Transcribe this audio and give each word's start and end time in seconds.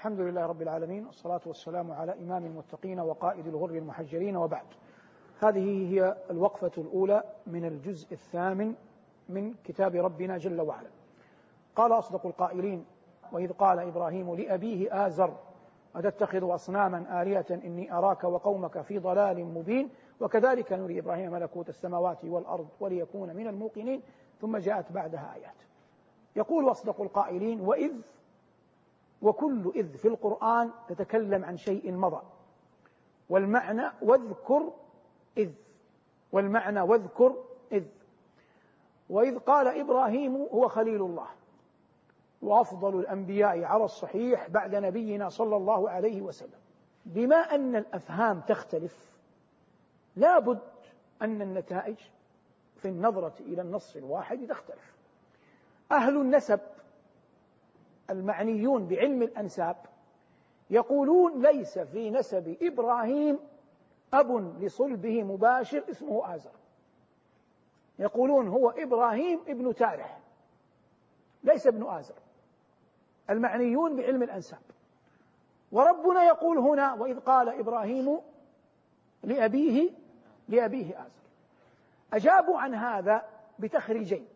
الحمد 0.00 0.20
لله 0.20 0.46
رب 0.46 0.62
العالمين 0.62 1.06
والصلاة 1.06 1.40
والسلام 1.46 1.92
على 1.92 2.12
إمام 2.12 2.46
المتقين 2.46 3.00
وقائد 3.00 3.46
الغر 3.46 3.70
المحجرين 3.70 4.36
وبعد. 4.36 4.66
هذه 5.40 5.92
هي 5.94 6.16
الوقفة 6.30 6.70
الأولى 6.78 7.22
من 7.46 7.64
الجزء 7.64 8.12
الثامن 8.12 8.74
من 9.28 9.54
كتاب 9.64 9.94
ربنا 9.94 10.38
جل 10.38 10.60
وعلا. 10.60 10.88
قال 11.76 11.92
أصدق 11.92 12.26
القائلين 12.26 12.84
وإذ 13.32 13.52
قال 13.52 13.78
إبراهيم 13.78 14.34
لأبيه 14.34 15.06
آزر 15.06 15.36
أتتخذ 15.96 16.54
أصناما 16.54 17.22
آلهة 17.22 17.46
إني 17.50 17.92
أراك 17.92 18.24
وقومك 18.24 18.80
في 18.80 18.98
ضلال 18.98 19.44
مبين؟ 19.44 19.90
وكذلك 20.20 20.72
نري 20.72 20.98
إبراهيم 20.98 21.32
ملكوت 21.32 21.68
السماوات 21.68 22.24
والأرض 22.24 22.68
وليكون 22.80 23.36
من 23.36 23.46
الموقنين. 23.46 24.02
ثم 24.40 24.56
جاءت 24.56 24.92
بعدها 24.92 25.34
آيات. 25.34 25.56
يقول 26.36 26.70
أصدق 26.70 27.00
القائلين 27.00 27.60
وإذ 27.60 27.92
وكل 29.22 29.72
إذ 29.74 29.96
في 29.96 30.08
القرآن 30.08 30.70
تتكلم 30.88 31.44
عن 31.44 31.56
شيء 31.56 31.92
مضى. 31.92 32.22
والمعنى 33.28 33.82
واذكر 34.02 34.72
إذ. 35.38 35.50
والمعنى 36.32 36.80
واذكر 36.80 37.44
إذ. 37.72 37.84
وإذ 39.10 39.38
قال 39.38 39.80
إبراهيم 39.80 40.36
هو 40.36 40.68
خليل 40.68 41.02
الله. 41.02 41.26
وأفضل 42.42 43.00
الأنبياء 43.00 43.64
على 43.64 43.84
الصحيح 43.84 44.48
بعد 44.48 44.74
نبينا 44.74 45.28
صلى 45.28 45.56
الله 45.56 45.90
عليه 45.90 46.22
وسلم. 46.22 46.60
بما 47.06 47.36
أن 47.36 47.76
الأفهام 47.76 48.40
تختلف 48.40 49.10
لا 50.16 50.38
بد 50.38 50.58
أن 51.22 51.42
النتائج 51.42 51.96
في 52.76 52.88
النظرة 52.88 53.34
إلى 53.40 53.62
النص 53.62 53.96
الواحد 53.96 54.46
تختلف. 54.46 54.96
أهل 55.92 56.16
النسب 56.16 56.60
المعنيون 58.10 58.86
بعلم 58.86 59.22
الأنساب 59.22 59.76
يقولون 60.70 61.42
ليس 61.42 61.78
في 61.78 62.10
نسب 62.10 62.56
إبراهيم 62.62 63.38
أب 64.12 64.62
لصلبه 64.62 65.22
مباشر 65.22 65.84
اسمه 65.90 66.34
آزر. 66.34 66.50
يقولون 67.98 68.48
هو 68.48 68.70
إبراهيم 68.70 69.40
ابن 69.48 69.74
تارح 69.74 70.20
ليس 71.44 71.66
ابن 71.66 71.86
آزر. 71.88 72.14
المعنيون 73.30 73.96
بعلم 73.96 74.22
الأنساب. 74.22 74.60
وربنا 75.72 76.24
يقول 76.24 76.58
هنا 76.58 76.94
وإذ 76.94 77.20
قال 77.20 77.48
إبراهيم 77.48 78.20
لأبيه 79.22 79.90
لأبيه 80.48 81.00
آزر. 81.00 81.20
أجابوا 82.12 82.58
عن 82.58 82.74
هذا 82.74 83.22
بتخريجين. 83.58 84.28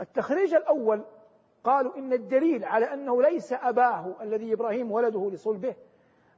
التخريج 0.00 0.54
الأول 0.54 1.04
قالوا 1.68 1.96
إن 1.96 2.12
الدليل 2.12 2.64
على 2.64 2.92
أنه 2.92 3.22
ليس 3.22 3.52
أباه 3.52 4.14
الذي 4.20 4.52
إبراهيم 4.52 4.92
ولده 4.92 5.30
لصلبه 5.30 5.74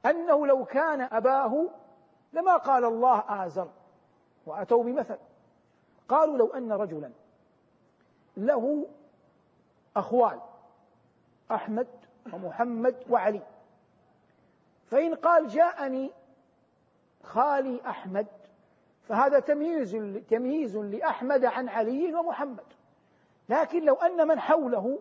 أنه 0.07 0.47
لو 0.47 0.65
كان 0.65 1.01
أباه 1.01 1.69
لما 2.33 2.57
قال 2.57 2.85
الله 2.85 3.45
آزر 3.47 3.69
وأتوا 4.47 4.85
بمثل. 4.85 5.17
قالوا 6.09 6.39
لو 6.39 6.47
أن 6.47 6.73
رجلا 6.73 7.11
له 8.37 8.87
أخوال 9.97 10.41
أحمد 11.51 11.87
ومحمد 12.33 12.97
وعلي. 13.11 13.43
فإن 14.87 15.15
قال 15.15 15.49
جاءني 15.49 16.11
خالي 17.23 17.81
أحمد 17.87 18.27
فهذا 19.09 19.41
تمييز 19.41 19.97
تمييز 20.31 20.77
لأحمد 20.77 21.45
عن 21.45 21.69
علي 21.69 22.15
ومحمد. 22.15 22.67
لكن 23.49 23.85
لو 23.85 23.95
أن 23.95 24.29
من 24.29 24.41
حوله 24.41 24.99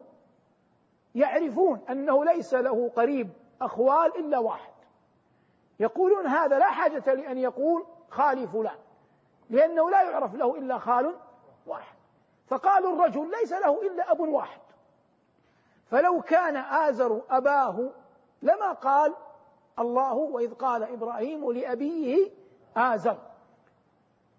يعرفون 1.15 1.79
أنه 1.89 2.25
ليس 2.25 2.53
له 2.53 2.89
قريب 2.89 3.29
أخوال 3.61 4.19
إلا 4.19 4.39
واحد. 4.39 4.73
يقولون 5.79 6.27
هذا 6.27 6.59
لا 6.59 6.71
حاجة 6.71 7.13
لأن 7.13 7.37
يقول 7.37 7.85
خالي 8.09 8.47
فلان 8.47 8.77
لأنه 9.49 9.89
لا 9.89 10.01
يعرف 10.01 10.35
له 10.35 10.57
إلا 10.57 10.77
خال 10.77 11.15
واحد. 11.67 11.95
فقالوا 12.47 12.93
الرجل 12.93 13.31
ليس 13.31 13.51
له 13.51 13.81
إلا 13.81 14.11
أب 14.11 14.19
واحد. 14.19 14.61
فلو 15.85 16.21
كان 16.21 16.55
آزر 16.57 17.21
أباه 17.29 17.89
لما 18.41 18.71
قال 18.71 19.15
الله 19.79 20.13
وإذ 20.13 20.53
قال 20.53 20.83
إبراهيم 20.83 21.51
لأبيه 21.51 22.31
آزر. 22.77 23.17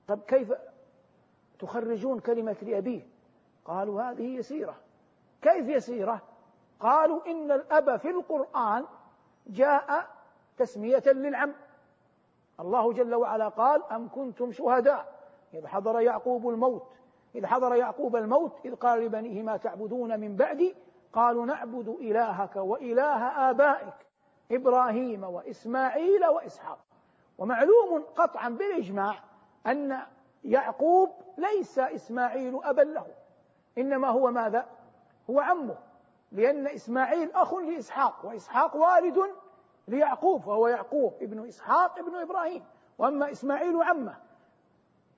طب 0.09 0.21
كيف 0.21 0.53
تخرجون 1.59 2.21
كلمة 2.21 2.57
لأبيه؟ 2.63 3.07
قالوا 3.65 4.03
هذه 4.03 4.37
يسيرة. 4.37 4.77
كيف 5.43 5.69
يسيرة؟ 5.69 6.23
قالوا 6.81 7.27
إن 7.27 7.53
الأب 7.53 7.97
في 7.97 8.11
القرآن 8.11 8.85
جاء 9.47 10.07
تسمية 10.57 11.03
للعم. 11.07 11.55
الله 12.61 12.93
جل 12.93 13.15
وعلا 13.15 13.49
قال 13.49 13.83
أم 13.93 14.09
كنتم 14.09 14.53
شهداء؟ 14.53 15.21
إذ 15.55 15.67
حضر 15.67 16.01
يعقوب 16.01 16.49
الموت. 16.49 16.87
إذ 17.35 17.47
حضر 17.47 17.75
يعقوب 17.75 18.17
الموت 18.17 18.53
إذ 18.65 18.75
قال 18.75 19.01
لبنيه 19.01 19.43
ما 19.43 19.57
تعبدون 19.57 20.21
من 20.21 20.37
بعدي؟ 20.37 20.75
قالوا 21.13 21.47
نعبد 21.47 21.89
إلهك 21.89 22.57
وإله 22.57 23.51
آبائك 23.51 23.95
إبراهيم 24.53 25.25
وإسماعيل 25.25 26.27
وإسحاق. 26.27 26.79
ومعلوم 27.39 28.05
قطعا 28.17 28.49
بالإجماع 28.49 29.15
أن 29.67 29.99
يعقوب 30.45 31.11
ليس 31.39 31.79
إسماعيل 31.79 32.61
أبا 32.65 32.83
له 32.83 33.07
إنما 33.79 34.09
هو 34.09 34.31
ماذا؟ 34.31 34.67
هو 35.31 35.41
عمه. 35.41 35.90
لأن 36.33 36.67
إسماعيل 36.67 37.33
أخ 37.33 37.55
لإسحاق 37.55 38.27
وإسحاق 38.27 38.77
والد 38.77 39.19
ليعقوب 39.89 40.41
فهو 40.41 40.69
يعقوب 40.69 41.15
ابن 41.23 41.49
إسحاق 41.49 41.99
ابن 41.99 42.17
إبراهيم. 42.17 42.65
وأما 42.99 43.31
إسماعيل 43.31 43.83
عمه 43.83 44.17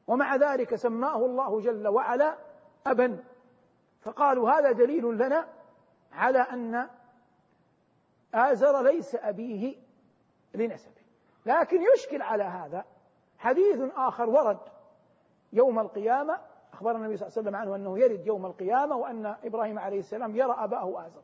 ومع 0.06 0.36
ذلك 0.36 0.74
سماه 0.74 1.16
الله 1.16 1.60
جل 1.60 1.88
وعلا 1.88 2.36
أبا. 2.86 3.24
فقالوا 4.00 4.50
هذا 4.50 4.72
دليل 4.72 5.18
لنا 5.18 5.48
على 6.12 6.38
أن 6.38 6.88
آزر 8.34 8.82
ليس 8.82 9.14
أبيه 9.14 9.76
لنسبه. 10.54 11.02
لكن 11.46 11.80
يشكل 11.94 12.22
على 12.22 12.44
هذا 12.44 12.84
حديث 13.38 13.80
آخر 13.96 14.30
ورد 14.30 14.60
يوم 15.52 15.78
القيامة 15.78 16.40
أخبر 16.72 16.96
النبي 16.96 17.16
صلى 17.16 17.26
الله 17.28 17.38
عليه 17.38 17.48
وسلم 17.48 17.56
عنه 17.56 17.76
أنه 17.76 17.98
يرد 17.98 18.26
يوم 18.26 18.46
القيامة 18.46 18.96
وأن 18.96 19.36
إبراهيم 19.44 19.78
عليه 19.78 19.98
السلام 19.98 20.36
يرى 20.36 20.54
أباه 20.58 21.06
آزر 21.06 21.22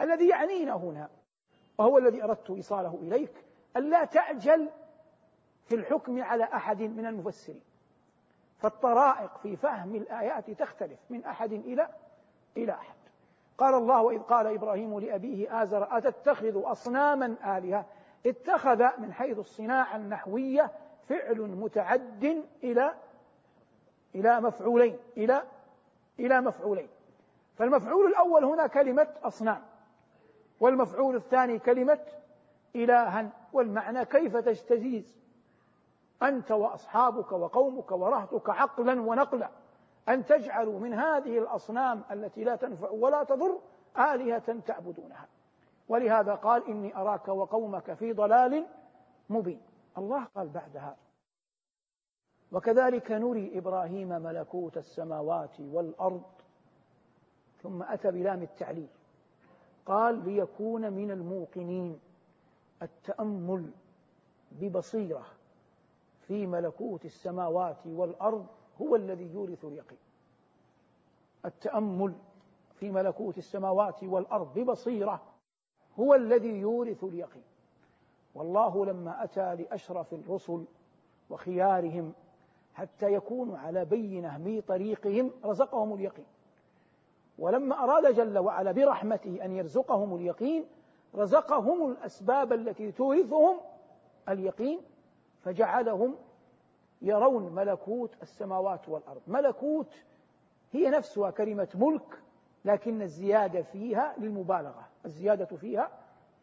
الذي 0.00 0.28
يعنينا 0.28 0.74
هنا 0.74 1.08
وهو 1.78 1.98
الذي 1.98 2.24
أردت 2.24 2.50
إيصاله 2.50 2.98
إليك 3.02 3.44
ألا 3.76 4.04
تعجل 4.04 4.68
في 5.64 5.74
الحكم 5.74 6.22
على 6.22 6.44
أحد 6.44 6.82
من 6.82 7.06
المفسرين 7.06 7.62
فالطرائق 8.58 9.38
في 9.38 9.56
فهم 9.56 9.94
الآيات 9.94 10.50
تختلف 10.50 10.98
من 11.10 11.24
أحد 11.24 11.52
إلى 11.52 11.88
إلى 12.56 12.72
أحد. 12.72 12.96
قال 13.58 13.74
الله 13.74 14.02
وإذ 14.02 14.20
قال 14.20 14.46
إبراهيم 14.46 14.98
لأبيه 14.98 15.62
آزر 15.62 15.98
أتتخذ 15.98 16.70
أصناما 16.70 17.58
آلهة؟ 17.58 17.86
اتخذ 18.26 18.82
من 18.98 19.12
حيث 19.12 19.38
الصناعة 19.38 19.96
النحوية 19.96 20.70
فعل 21.08 21.40
متعد 21.40 22.44
إلى 22.64 22.94
إلى 24.16 24.40
مفعولين 24.40 24.98
إلى 25.16 25.42
إلى 26.18 26.40
مفعولين. 26.40 26.88
فالمفعول 27.56 28.06
الأول 28.06 28.44
هنا 28.44 28.66
كلمة 28.66 29.08
أصنام 29.22 29.62
والمفعول 30.60 31.16
الثاني 31.16 31.58
كلمة 31.58 31.98
إلها. 32.76 33.30
والمعنى 33.52 34.04
كيف 34.04 34.36
تستزيز 34.36 35.18
أنت 36.22 36.50
وأصحابك 36.50 37.32
وقومك 37.32 37.92
ورهتك 37.92 38.50
عقلا 38.50 39.00
ونقلا. 39.00 39.50
أن 40.08 40.26
تجعلوا 40.26 40.80
من 40.80 40.94
هذه 40.94 41.38
الأصنام 41.38 42.02
التي 42.10 42.44
لا 42.44 42.56
تنفع 42.56 42.90
ولا 42.90 43.24
تضر 43.24 43.58
آلهة 43.98 44.60
تعبدونها. 44.66 45.26
ولهذا 45.88 46.34
قال 46.34 46.66
إني 46.68 46.96
أراك 46.96 47.28
وقومك 47.28 47.92
في 47.92 48.12
ضلال 48.12 48.66
مبين. 49.28 49.60
الله 49.98 50.24
قال 50.24 50.48
بعدها 50.48 50.96
وكذلك 52.56 53.12
نري 53.12 53.58
إبراهيم 53.58 54.08
ملكوت 54.08 54.76
السماوات 54.76 55.60
والأرض 55.60 56.22
ثم 57.62 57.82
أتى 57.82 58.10
بلام 58.10 58.42
التعليل. 58.42 58.88
قال 59.86 60.24
ليكون 60.24 60.92
من 60.92 61.10
الموقنين 61.10 62.00
التأمل 62.82 63.70
ببصيرة 64.52 65.26
في 66.26 66.46
ملكوت 66.46 67.04
السماوات 67.04 67.86
والأرض 67.86 68.46
هو 68.82 68.96
الذي 68.96 69.32
يورث 69.32 69.64
اليقين. 69.64 69.98
التأمل 71.44 72.14
في 72.74 72.90
ملكوت 72.90 73.38
السماوات 73.38 74.04
والأرض 74.04 74.58
ببصيرة 74.58 75.22
هو 75.98 76.14
الذي 76.14 76.60
يورث 76.60 77.04
اليقين. 77.04 77.44
والله 78.34 78.86
لما 78.86 79.24
أتى 79.24 79.54
لأشرف 79.54 80.14
الرسل 80.14 80.64
وخيارهم 81.30 82.12
حتى 82.76 83.12
يكونوا 83.12 83.58
على 83.58 83.84
بينة 83.84 84.38
من 84.38 84.60
طريقهم 84.60 85.32
رزقهم 85.44 85.94
اليقين. 85.94 86.26
ولما 87.38 87.84
أراد 87.84 88.14
جل 88.14 88.38
وعلا 88.38 88.72
برحمته 88.72 89.44
أن 89.44 89.52
يرزقهم 89.52 90.16
اليقين 90.16 90.66
رزقهم 91.14 91.90
الأسباب 91.90 92.52
التي 92.52 92.92
تورثهم 92.92 93.60
اليقين 94.28 94.80
فجعلهم 95.40 96.16
يرون 97.02 97.54
ملكوت 97.54 98.22
السماوات 98.22 98.88
والأرض. 98.88 99.22
ملكوت 99.26 99.94
هي 100.72 100.90
نفسها 100.90 101.30
كلمة 101.30 101.68
ملك 101.74 102.22
لكن 102.64 103.02
الزيادة 103.02 103.62
فيها 103.62 104.14
للمبالغة. 104.18 104.88
الزيادة 105.04 105.56
فيها 105.56 105.90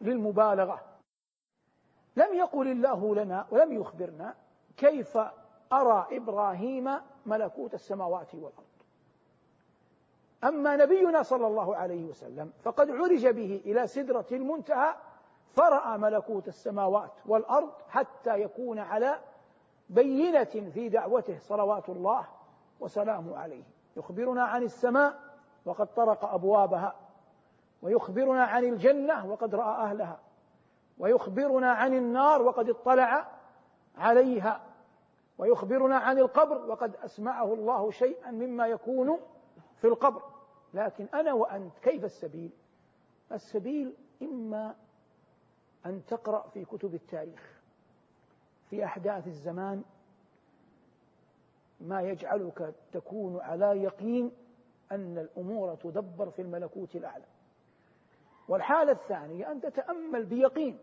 للمبالغة. 0.00 0.80
لم 2.16 2.34
يقل 2.34 2.68
الله 2.68 3.14
لنا 3.14 3.46
ولم 3.50 3.72
يخبرنا 3.72 4.34
كيف 4.76 5.18
أرى 5.72 6.06
إبراهيم 6.12 6.90
ملكوت 7.26 7.74
السماوات 7.74 8.34
والأرض. 8.34 8.64
أما 10.44 10.76
نبينا 10.76 11.22
صلى 11.22 11.46
الله 11.46 11.76
عليه 11.76 12.04
وسلم 12.04 12.52
فقد 12.62 12.90
عرج 12.90 13.26
به 13.26 13.62
إلى 13.64 13.86
سدرة 13.86 14.26
المنتهى 14.32 14.94
فرأى 15.52 15.98
ملكوت 15.98 16.48
السماوات 16.48 17.12
والأرض 17.26 17.70
حتى 17.88 18.40
يكون 18.40 18.78
على 18.78 19.18
بينة 19.88 20.70
في 20.74 20.88
دعوته 20.88 21.38
صلوات 21.38 21.88
الله 21.88 22.26
وسلامه 22.80 23.36
عليه. 23.36 23.62
يخبرنا 23.96 24.44
عن 24.44 24.62
السماء 24.62 25.20
وقد 25.64 25.94
طرق 25.94 26.24
أبوابها 26.24 26.94
ويخبرنا 27.82 28.44
عن 28.44 28.64
الجنة 28.64 29.26
وقد 29.26 29.54
رأى 29.54 29.84
أهلها 29.84 30.20
ويخبرنا 30.98 31.72
عن 31.72 31.94
النار 31.94 32.42
وقد 32.42 32.70
اطلع 32.70 33.26
عليها. 33.98 34.60
ويخبرنا 35.38 35.96
عن 35.96 36.18
القبر 36.18 36.70
وقد 36.70 36.96
أسمعه 36.96 37.54
الله 37.54 37.90
شيئا 37.90 38.30
مما 38.30 38.66
يكون 38.66 39.20
في 39.76 39.86
القبر. 39.86 40.22
لكن 40.74 41.04
أنا 41.14 41.32
وأنت 41.32 41.78
كيف 41.78 42.04
السبيل؟ 42.04 42.50
السبيل 43.32 43.94
إما 44.22 44.74
أن 45.86 46.04
تقرأ 46.06 46.48
في 46.48 46.64
كتب 46.64 46.94
التاريخ 46.94 47.60
في 48.70 48.84
أحداث 48.84 49.26
الزمان 49.26 49.82
ما 51.80 52.02
يجعلك 52.02 52.74
تكون 52.92 53.40
على 53.40 53.66
يقين 53.82 54.32
أن 54.92 55.18
الأمور 55.18 55.74
تدبر 55.74 56.30
في 56.30 56.42
الملكوت 56.42 56.96
الأعلى. 56.96 57.24
والحالة 58.48 58.92
الثانية 58.92 59.52
أن 59.52 59.60
تتأمل 59.60 60.24
بيقين 60.24 60.78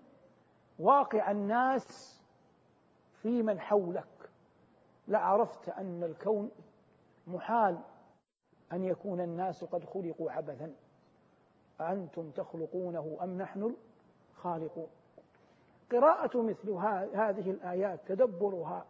واقع 0.79 1.31
الناس 1.31 2.21
في 3.21 3.43
من 3.43 3.59
حولك. 3.59 4.20
لعرفت 5.11 5.69
أن 5.69 6.03
الكون 6.03 6.51
محال 7.27 7.79
أن 8.73 8.83
يكون 8.83 9.21
الناس 9.21 9.63
قد 9.63 9.85
خلقوا 9.85 10.31
عبثا. 10.31 10.73
أأنتم 11.81 12.31
تخلقونه 12.31 13.17
أم 13.21 13.37
نحن 13.37 13.75
الخالقون؟ 14.31 14.87
قراءة 15.91 16.41
مثل 16.41 16.69
هذه 17.13 17.51
الآيات 17.51 17.99
تدبرها 18.07 18.85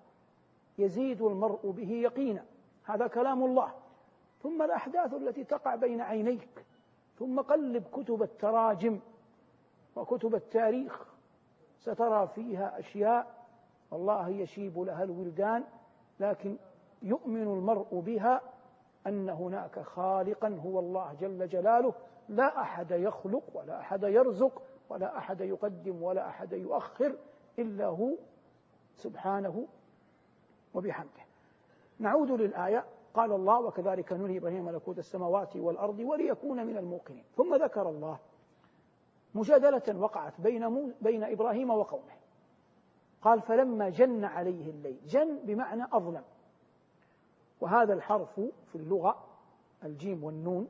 يزيد 0.77 1.21
المرء 1.21 1.71
به 1.71 1.91
يقينا. 1.91 2.45
هذا 2.83 3.07
كلام 3.07 3.43
الله. 3.43 3.73
ثم 4.43 4.61
الأحداث 4.61 5.13
التي 5.13 5.43
تقع 5.43 5.75
بين 5.75 6.01
عينيك. 6.01 6.65
ثم 7.19 7.41
قلب 7.41 7.83
كتب 7.93 8.23
التراجم 8.23 8.99
وكتب 9.95 10.35
التاريخ. 10.35 11.05
سترى 11.79 12.27
فيها 12.27 12.79
أشياء. 12.79 13.45
والله 13.91 14.29
يشيب 14.29 14.79
لها 14.79 15.03
الولدان. 15.03 15.63
لكن 16.21 16.57
يؤمن 17.01 17.41
المرء 17.41 17.99
بها 17.99 18.41
أن 19.07 19.29
هناك 19.29 19.79
خالقا 19.79 20.59
هو 20.65 20.79
الله 20.79 21.13
جل 21.13 21.47
جلاله 21.47 21.93
لا 22.29 22.61
أحد 22.61 22.91
يخلق 22.91 23.43
ولا 23.53 23.79
أحد 23.79 24.03
يرزق 24.03 24.61
ولا 24.89 25.17
أحد 25.17 25.41
يقدم 25.41 26.03
ولا 26.03 26.27
أحد 26.27 26.53
يؤخر 26.53 27.15
إلا 27.59 27.85
هو 27.85 28.09
سبحانه 28.95 29.67
وبحمده. 30.73 31.21
نعود 31.99 32.31
للآية. 32.31 32.85
قال 33.13 33.31
الله 33.31 33.59
وكذلك 33.59 34.13
نري 34.13 34.37
إبراهيم 34.37 34.65
ملكوت 34.65 34.97
السماوات 34.97 35.55
والأرض 35.55 35.99
وليكون 35.99 36.67
من 36.67 36.77
الموقنين. 36.77 37.23
ثم 37.35 37.55
ذكر 37.55 37.89
الله 37.89 38.19
مجادلة 39.35 39.99
وقعت 39.99 40.41
بين 40.41 40.93
بين 41.01 41.23
إبراهيم 41.23 41.69
وقومه. 41.69 42.20
قال 43.21 43.41
فلما 43.41 43.89
جن 43.89 44.25
عليه 44.25 44.69
الليل. 44.69 44.97
جن 45.07 45.39
بمعنى 45.43 45.83
أظلم. 45.91 46.23
وهذا 47.61 47.93
الحرف 47.93 48.39
في 48.39 48.75
اللغة 48.75 49.25
الجيم 49.83 50.23
والنون 50.23 50.67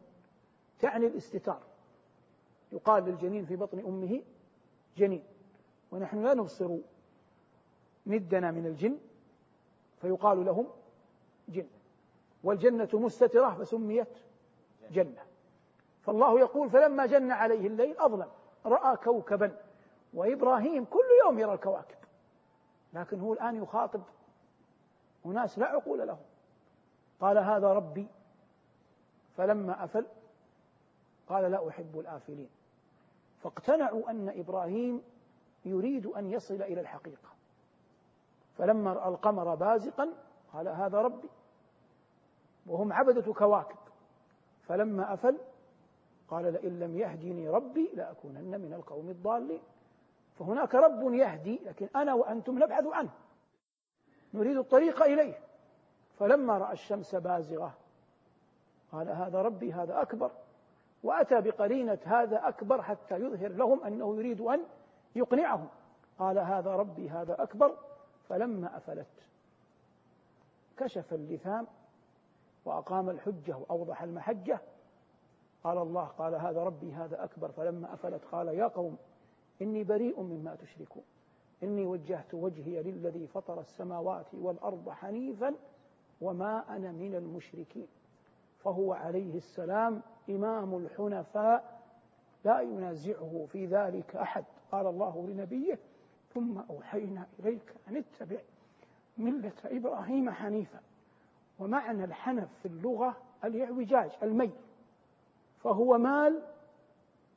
تعني 0.80 1.07
الاستتار. 1.07 1.62
يقال 2.71 3.03
للجنين 3.03 3.45
في 3.45 3.56
بطن 3.56 3.80
أمه 3.80 4.21
جنين. 4.98 5.24
ونحن 5.92 6.24
لا 6.24 6.33
نبصر 6.33 6.77
ندنا 8.07 8.51
من 8.51 8.65
الجن 8.65 8.98
فيقال 10.01 10.45
لهم 10.45 10.68
جن. 11.50 11.68
والجنة 12.44 12.89
مستترة 12.94 13.50
فسميت 13.50 14.18
جنة. 14.92 15.24
فالله 16.01 16.39
يقول 16.39 16.69
فلما 16.69 17.06
جن 17.06 17.31
عليه 17.31 17.68
الليل 17.68 17.98
أظلم. 17.98 18.30
رأى 18.65 18.98
كوكبا. 18.98 19.57
وإبراهيم 20.13 20.86
كل 20.86 21.06
يوم 21.25 21.39
يرى 21.39 21.53
الكواكب. 21.53 22.00
لكن 22.93 23.19
هو 23.19 23.33
الآن 23.33 23.63
يخاطب 23.63 24.01
أناس 25.25 25.59
لا 25.59 25.65
عقول 25.65 26.07
لهم. 26.07 26.25
قال 27.19 27.38
هذا 27.38 27.73
ربي 27.73 28.07
فلما 29.38 29.83
أفل 29.83 30.07
قال 31.27 31.51
لا 31.51 31.69
أحب 31.69 31.99
الآفلين. 31.99 32.49
فاقتنعوا 33.41 34.09
أن 34.09 34.29
إبراهيم 34.29 35.01
يريد 35.65 36.05
أن 36.05 36.31
يصل 36.31 36.61
إلى 36.61 36.81
الحقيقة. 36.81 37.29
فلما 38.57 38.93
رأى 38.93 39.09
القمر 39.09 39.55
بازقا 39.55 40.13
قال 40.53 40.67
هذا 40.67 40.97
ربي. 40.97 41.29
وهم 42.67 42.93
عبدة 42.93 43.33
كواكب. 43.33 43.77
فلما 44.63 45.13
أفل 45.13 45.38
قال 46.27 46.53
لئن 46.53 46.79
لم 46.79 46.97
يهدني 46.97 47.49
ربي 47.49 47.89
لأكونن 47.93 48.61
من 48.61 48.73
القوم 48.73 49.09
الضالين. 49.09 49.61
فهناك 50.39 50.75
رب 50.75 51.13
يهدي 51.13 51.59
لكن 51.65 51.89
أنا 51.95 52.13
وأنتم 52.13 52.63
نبحث 52.63 52.85
عنه. 52.85 53.09
نريد 54.33 54.57
الطريق 54.57 55.03
إليه. 55.03 55.39
فلما 56.19 56.57
رأى 56.57 56.73
الشمس 56.73 57.15
بازغة 57.15 57.73
قال 58.91 59.09
هذا 59.09 59.41
ربي 59.41 59.73
هذا 59.73 60.01
أكبر. 60.01 60.31
وأتى 61.03 61.41
بقرينة 61.41 61.99
هذا 62.05 62.47
أكبر 62.47 62.81
حتى 62.81 63.15
يظهر 63.15 63.51
لهم 63.51 63.83
أنه 63.83 64.15
يريد 64.15 64.41
أن 64.41 64.63
يقنعهم. 65.15 65.67
قال 66.19 66.39
هذا 66.39 66.75
ربي 66.75 67.09
هذا 67.09 67.43
أكبر. 67.43 67.77
فلما 68.29 68.77
أفلت 68.77 69.07
كشف 70.77 71.13
اللثام 71.13 71.67
وأقام 72.65 73.09
الحجة 73.09 73.57
وأوضح 73.57 74.03
المحجة. 74.03 74.59
قال 75.63 75.77
الله 75.77 76.05
قال 76.05 76.35
هذا 76.35 76.63
ربي 76.63 76.93
هذا 76.93 77.23
أكبر. 77.23 77.51
فلما 77.51 77.93
أفلت 77.93 78.25
قال 78.31 78.47
يا 78.47 78.67
قوم 78.67 78.97
إني 79.62 79.84
بريء 79.84 80.22
مما 80.22 80.56
تشركون. 80.56 81.03
إني 81.63 81.86
وجهت 81.86 82.34
وجهي 82.34 82.84
للذي 82.84 83.27
فطر 83.27 83.60
السماوات 83.60 84.34
والأرض 84.34 84.89
حنيفا 84.89 85.56
وما 86.22 86.75
أنا 86.75 86.91
من 86.91 87.15
المشركين. 87.15 87.88
فهو 88.60 88.94
عليه 88.94 89.38
السلام 89.38 90.01
إمام 90.30 90.77
الحنفاء 90.77 91.82
لا 92.46 92.62
ينازعه 92.62 93.48
في 93.51 93.65
ذلك 93.65 94.15
أحد. 94.15 94.46
قال 94.72 94.88
الله 94.88 95.27
لنبيه 95.27 95.80
ثم 96.34 96.58
أوحينا 96.58 97.27
إليك 97.39 97.74
أن 97.88 97.98
اتبع 97.98 98.39
ملة 99.18 99.53
إبراهيم 99.65 100.30
حنيفا. 100.30 100.80
ومعنى 101.60 102.03
الحنف 102.03 102.50
في 102.62 102.68
اللغة 102.68 103.18
الإعوجاج 103.44 104.12
الميل. 104.24 104.51
فهو 105.60 105.98
مال 105.98 106.44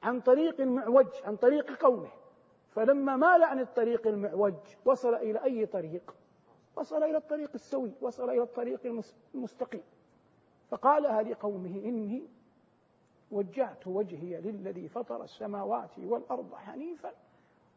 عن 0.04 0.20
طريق 0.20 0.61
المعوج 0.61 1.06
عن 1.25 1.37
طريق 1.37 1.82
قومه. 1.82 2.08
فلما 2.70 3.16
مال 3.16 3.42
عن 3.42 3.61
الطريق 3.61 4.06
المعوج 4.06 4.54
وصل 4.84 5.14
إلى 5.14 5.44
أي 5.44 5.66
طريق؟ 5.66 6.14
وصل 6.76 7.02
إلى 7.02 7.16
الطريق 7.16 7.50
السوي 7.54 7.92
وصل 8.00 8.30
إلى 8.30 8.42
الطريق 8.42 9.04
المستقيم. 9.34 9.82
فقالها 10.70 11.23
لقومه 11.23 11.82
إني 11.84 12.26
وجهت 13.30 13.87
وجهي 13.87 14.40
للذي 14.40 14.88
فطر 14.88 15.23
السماوات 15.23 15.99
والأرض 15.99 16.54
حنيفا 16.54 17.12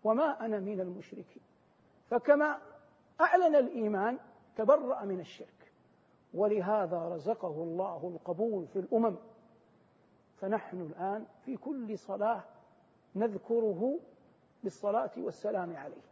وما 0.03 0.46
أنا 0.46 0.60
من 0.60 0.79
المشركين. 0.79 1.43
فكما 2.10 2.60
أعلن 3.22 3.55
الإيمان 3.55 4.17
تبرأ 4.55 5.05
من 5.05 5.19
الشرك. 5.19 5.72
ولهذا 6.34 7.10
رزقه 7.10 7.63
الله 7.63 8.12
القبول 8.15 8.67
في 8.67 8.79
الأمم. 8.79 9.15
فنحن 10.41 10.82
الآن 10.82 11.25
في 11.46 11.58
كل 11.58 11.98
صلاة 11.98 12.44
نذكره 13.15 14.00
بالصلاة 14.63 15.12
والسلام 15.17 15.75
عليه. 15.75 16.08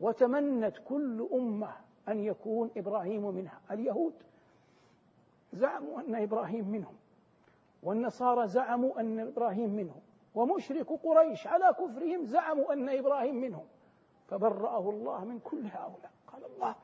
وتمنت 0.00 0.76
كل 0.88 1.28
أمة 1.32 1.72
أن 2.08 2.20
يكون 2.24 2.70
إبراهيم 2.76 3.34
منها. 3.34 3.60
اليهود 3.70 4.14
زعموا 5.52 6.00
أن 6.00 6.14
إبراهيم 6.14 6.68
منهم 6.68 6.94
والنصارى 7.82 8.48
زعموا 8.48 9.00
أن 9.00 9.20
إبراهيم 9.20 9.70
منهم 9.70 10.00
ومشرك 10.34 10.86
قريش 11.02 11.46
على 11.46 11.68
كفرهم 11.72 12.24
زعموا 12.24 12.72
أن 12.72 12.88
إبراهيم 12.88 13.34
منهم. 13.34 13.66
فبرأه 14.28 14.90
الله 14.90 15.24
من 15.24 15.38
كل 15.38 15.66
هؤلاء. 15.66 16.10
قال 16.26 16.44
الله 16.44 16.74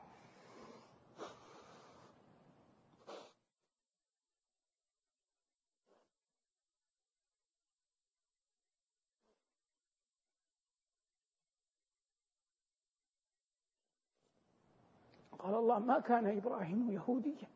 قال 15.45 15.55
الله 15.55 15.79
ما 15.79 15.99
كان 15.99 16.37
إبراهيم 16.37 16.91
يهوديا 16.91 17.47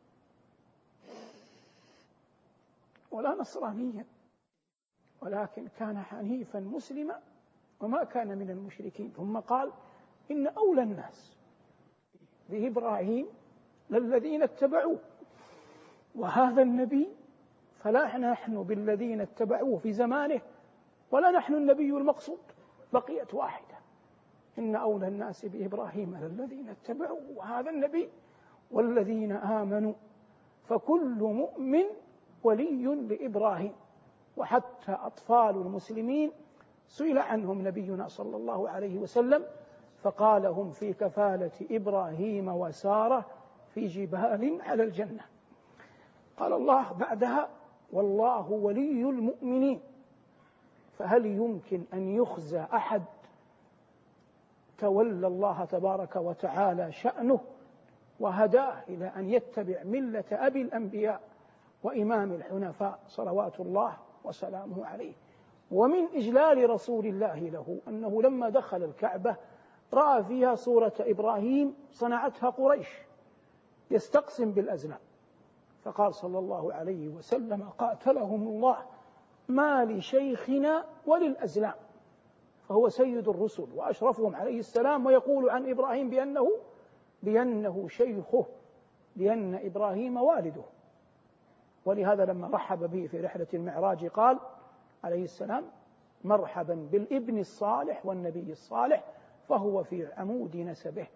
ولا 3.10 3.34
نصرانيا 3.34 4.04
ولكن 5.20 5.68
كان 5.78 5.98
حنيفا 5.98 6.60
مسلما 6.60 7.20
وما 7.80 8.04
كان 8.04 8.38
من 8.38 8.50
المشركين. 8.50 9.12
ثم 9.16 9.38
قال 9.38 9.72
إن 10.30 10.46
أولى 10.46 10.82
الناس 10.82 11.36
بإبراهيم 12.50 13.26
للذين 13.90 14.42
اتبعوه 14.42 14.98
وهذا 16.14 16.62
النبي 16.62 17.08
فلا 17.82 18.18
نحن 18.18 18.62
بالذين 18.62 19.20
اتبعوه 19.20 19.78
في 19.78 19.92
زمانه 19.92 20.40
ولا 21.10 21.30
نحن 21.30 21.54
النبي 21.54 21.90
المقصود 21.90 22.40
بقيت 22.92 23.34
واحدة 23.34 23.69
إن 24.60 24.76
أولى 24.76 25.08
الناس 25.08 25.46
بإبراهيم 25.46 26.16
للذين 26.16 26.68
اتبعوه 26.68 27.22
وهذا 27.36 27.70
النبي 27.70 28.08
والذين 28.70 29.32
آمنوا. 29.32 29.92
فكل 30.64 31.18
مؤمن 31.18 31.84
ولي 32.44 32.84
لإبراهيم. 32.84 33.72
وحتى 34.36 34.92
أطفال 34.92 35.56
المسلمين 35.56 36.32
سئل 36.88 37.18
عنهم 37.18 37.68
نبينا 37.68 38.08
صلى 38.08 38.36
الله 38.36 38.68
عليه 38.68 38.98
وسلم 38.98 39.44
فقال 40.02 40.46
هم 40.46 40.70
في 40.70 40.92
كفالة 40.92 41.50
إبراهيم 41.70 42.48
وسارة 42.48 43.24
في 43.74 43.86
جبال 43.86 44.62
على 44.62 44.82
الجنة. 44.82 45.24
قال 46.36 46.52
الله 46.52 46.92
بعدها 46.92 47.48
والله 47.92 48.50
ولي 48.50 49.02
المؤمنين. 49.02 49.80
فهل 50.98 51.26
يمكن 51.26 51.84
أن 51.94 52.08
يخزى 52.08 52.60
أحد 52.60 53.02
تولى 54.80 55.26
الله 55.26 55.64
تبارك 55.64 56.16
وتعالى 56.16 56.92
شأنه 56.92 57.40
وهداه 58.20 58.82
إلى 58.88 59.12
أن 59.16 59.30
يتبع 59.30 59.82
ملة 59.84 60.24
أبي 60.32 60.62
الأنبياء 60.62 61.20
وإمام 61.82 62.32
الحنفاء 62.32 62.98
صلوات 63.06 63.60
الله 63.60 63.96
وسلامه 64.24 64.86
عليه. 64.86 65.12
ومن 65.70 66.06
إجلال 66.14 66.70
رسول 66.70 67.06
الله 67.06 67.38
له 67.38 67.80
أنه 67.88 68.22
لما 68.22 68.48
دخل 68.48 68.82
الكعبة 68.82 69.36
رأى 69.94 70.24
فيها 70.24 70.54
صورة 70.54 70.92
إبراهيم 71.00 71.74
صنعتها 71.90 72.50
قريش 72.50 72.88
يستقسم 73.90 74.52
بالأزلام. 74.52 74.98
فقال 75.84 76.14
صلى 76.14 76.38
الله 76.38 76.72
عليه 76.74 77.08
وسلم 77.08 77.68
قاتلهم 77.78 78.48
الله 78.48 78.76
ما 79.48 79.84
لشيخنا 79.84 80.84
وللأزلام. 81.06 81.74
فهو 82.70 82.88
سيد 82.88 83.28
الرسل 83.28 83.68
وأشرفهم 83.74 84.36
عليه 84.36 84.58
السلام 84.58 85.06
ويقول 85.06 85.50
عن 85.50 85.70
إبراهيم 85.70 86.10
بأنه 86.10 86.48
بأنه 87.22 87.88
شيخه 87.88 88.46
لأن 89.16 89.54
إبراهيم 89.54 90.16
والده. 90.16 90.64
ولهذا 91.84 92.24
لما 92.24 92.48
رحب 92.48 92.90
به 92.90 93.06
في 93.06 93.20
رحلة 93.20 93.46
المعراج 93.54 94.06
قال 94.06 94.38
عليه 95.04 95.24
السلام 95.24 95.64
مرحبا 96.24 96.74
بالابن 96.74 97.38
الصالح 97.38 98.06
والنبي 98.06 98.52
الصالح 98.52 99.04
فهو 99.48 99.82
في 99.82 100.06
عمود 100.12 100.56
نسبه. 100.56 101.06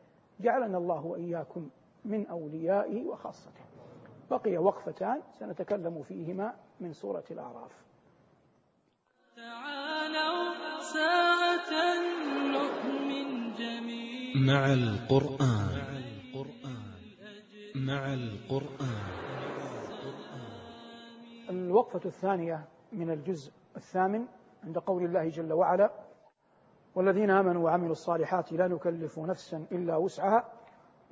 جعلنا 0.41 0.79
الله 0.79 1.07
وإياكم 1.07 1.69
من 2.05 2.27
أوليائه 2.27 3.05
وخاصته. 3.05 3.65
بقي 4.31 4.59
وقفتان 4.59 5.23
سنتكلم 5.33 6.03
فيهما 6.03 6.55
من 6.81 6.93
سورة 6.93 7.25
الأعراف. 7.31 7.85
تعالوا 9.37 10.55
نؤمن 12.53 13.53
جميعا 13.55 14.47
مع 14.47 14.73
القرآن. 14.73 16.05
مع 17.75 18.15
القرآن. 18.15 19.15
الوقفة 21.51 22.01
الثانية 22.05 22.65
من 22.93 23.11
الجزء 23.11 23.53
الثامن 23.77 24.27
عند 24.65 24.79
قول 24.79 25.05
الله 25.05 25.29
جل 25.29 25.53
وعلا 25.53 25.91
والذين 26.95 27.31
آمنوا 27.31 27.65
وعملوا 27.65 27.93
الصالحات 27.93 28.53
لا 28.53 28.69
نكلف 28.69 29.19
نفسا 29.19 29.67
إلا 29.73 29.97
وسعها 29.97 30.53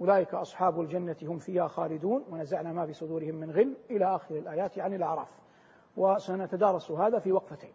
أولئك 0.01 0.35
أصحاب 0.35 0.81
الجنة 0.81 1.17
هم 1.23 1.39
فيها 1.39 1.67
خالدون 1.67 2.25
ونزعنا 2.31 2.73
ما 2.73 2.87
في 2.87 2.93
صدورهم 2.93 3.35
من 3.35 3.51
غل 3.51 3.77
إلى 3.91 4.15
آخر 4.15 4.39
الآيات 4.39 4.79
عن 4.79 4.95
الأعراف. 4.95 5.29
وسنتدارس 5.97 6.91
هذا 6.91 7.19
في 7.19 7.33
وقفتين. 7.33 7.73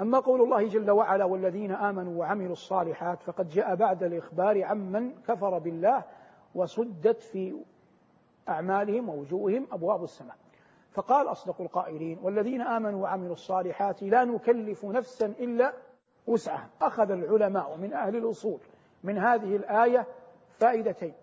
أما 0.00 0.18
قول 0.18 0.42
الله 0.42 0.68
جل 0.68 0.90
وعلا 0.90 1.24
والذين 1.24 1.72
آمنوا 1.72 2.20
وعملوا 2.20 2.52
الصالحات 2.52 3.22
فقد 3.22 3.48
جاء 3.48 3.74
بعد 3.74 4.02
الإخبار 4.02 4.64
عمن 4.64 5.22
كفر 5.22 5.58
بالله 5.58 6.04
وسدت 6.54 7.22
في 7.22 7.56
أعمالهم 8.48 9.08
ووجوههم 9.08 9.66
أبواب 9.72 10.04
السماء. 10.04 10.36
فقال 10.92 11.28
أصدق 11.28 11.60
القائلين 11.60 12.18
والذين 12.22 12.60
آمنوا 12.60 13.02
وعملوا 13.02 13.32
الصالحات 13.32 14.02
لا 14.02 14.24
نكلف 14.24 14.84
نفسا 14.84 15.26
إلا 15.26 15.72
وسعها. 16.26 16.68
أخذ 16.82 17.10
العلماء 17.10 17.76
من 17.76 17.92
أهل 17.92 18.16
الأصول 18.16 18.60
من 19.04 19.18
هذه 19.18 19.56
الآية 19.56 20.06
فائدتين. 20.58 21.14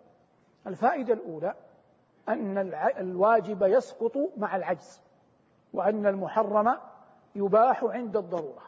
الفائدة 0.67 1.13
الأولى 1.13 1.55
أن 2.29 2.57
الواجب 2.97 3.63
يسقط 3.63 4.17
مع 4.37 4.55
العجز 4.55 5.01
وأن 5.73 6.05
المحرم 6.05 6.77
يباح 7.35 7.83
عند 7.83 8.17
الضرورة. 8.17 8.63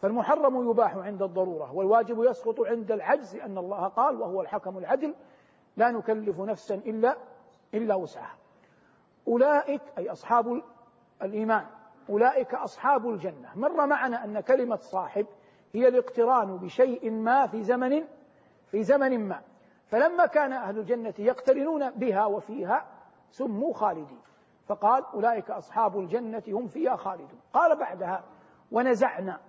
فالمحرم 0.00 0.70
يباح 0.70 0.96
عند 0.96 1.22
الضرورة 1.22 1.74
والواجب 1.74 2.22
يسقط 2.22 2.60
عند 2.60 2.92
العجز 2.92 3.36
أن 3.36 3.58
الله 3.58 3.88
قال 3.88 4.20
وهو 4.20 4.42
الحكم 4.42 4.78
العدل 4.78 5.14
لا 5.76 5.90
نكلف 5.90 6.40
نفسا 6.40 6.74
إلا 6.74 7.16
إلا 7.74 7.94
وسعها. 7.94 8.36
أولئك 9.28 9.82
أي 9.98 10.12
أصحاب 10.12 10.62
الإيمان 11.22 11.66
أولئك 12.10 12.54
أصحاب 12.54 13.08
الجنة. 13.08 13.50
مر 13.54 13.86
معنا 13.86 14.24
أن 14.24 14.40
كلمة 14.40 14.76
صاحب 14.76 15.26
هي 15.74 15.88
الاقتران 15.88 16.56
بشيء 16.56 17.10
ما 17.10 17.46
في 17.46 17.62
زمن 17.62 18.04
في 18.70 18.82
زمن 18.82 19.28
ما. 19.28 19.42
فلما 19.86 20.26
كان 20.26 20.52
أهل 20.52 20.78
الجنة 20.78 21.14
يقترنون 21.18 21.90
بها 21.90 22.26
وفيها 22.26 22.86
سموا 23.30 23.74
خالدين. 23.74 24.20
فقال 24.66 25.04
أولئك 25.14 25.50
أصحاب 25.50 25.98
الجنة 25.98 26.42
هم 26.48 26.66
فيها 26.66 26.96
خالدون. 26.96 27.40
قال 27.52 27.78
بعدها 27.78 28.24
ونزعنا. 28.72 29.40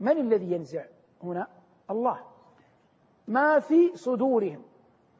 من 0.00 0.18
الذي 0.18 0.52
ينزع 0.52 0.84
هنا؟ 1.22 1.46
الله. 1.90 2.20
ما 3.28 3.60
في 3.60 3.96
صدورهم. 3.96 4.62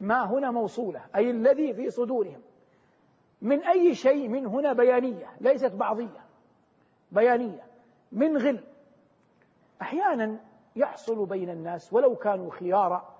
ما 0.00 0.24
هنا 0.24 0.50
موصولة. 0.50 1.04
أي 1.16 1.30
الذي 1.30 1.74
في 1.74 1.90
صدورهم. 1.90 2.42
من 3.42 3.64
أي 3.64 3.94
شيء 3.94 4.28
من 4.28 4.46
هنا 4.46 4.72
بيانية؟ 4.72 5.26
ليست 5.40 5.72
بعضية. 5.72 6.24
بيانية. 7.12 7.64
من 8.12 8.36
غل. 8.36 8.64
أحيانا 9.82 10.40
يحصل 10.76 11.26
بين 11.26 11.50
الناس 11.50 11.92
ولو 11.92 12.16
كانوا 12.16 12.50
خيارا 12.50 13.14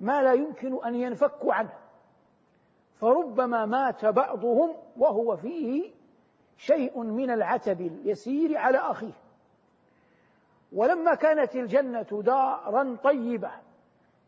ما 0.00 0.22
لا 0.22 0.32
يمكن 0.32 0.84
أن 0.84 0.94
ينفكوا 0.94 1.54
عنه. 1.54 1.87
فربما 3.00 3.66
مات 3.66 4.04
بعضهم 4.04 4.74
وهو 4.96 5.36
فيه 5.36 5.90
شيء 6.56 7.00
من 7.00 7.30
العتب 7.30 7.80
اليسير 7.80 8.56
على 8.56 8.78
أخيه. 8.78 9.12
ولما 10.72 11.14
كانت 11.14 11.56
الجنة 11.56 12.22
دارا 12.24 12.96
طيبة 13.04 13.50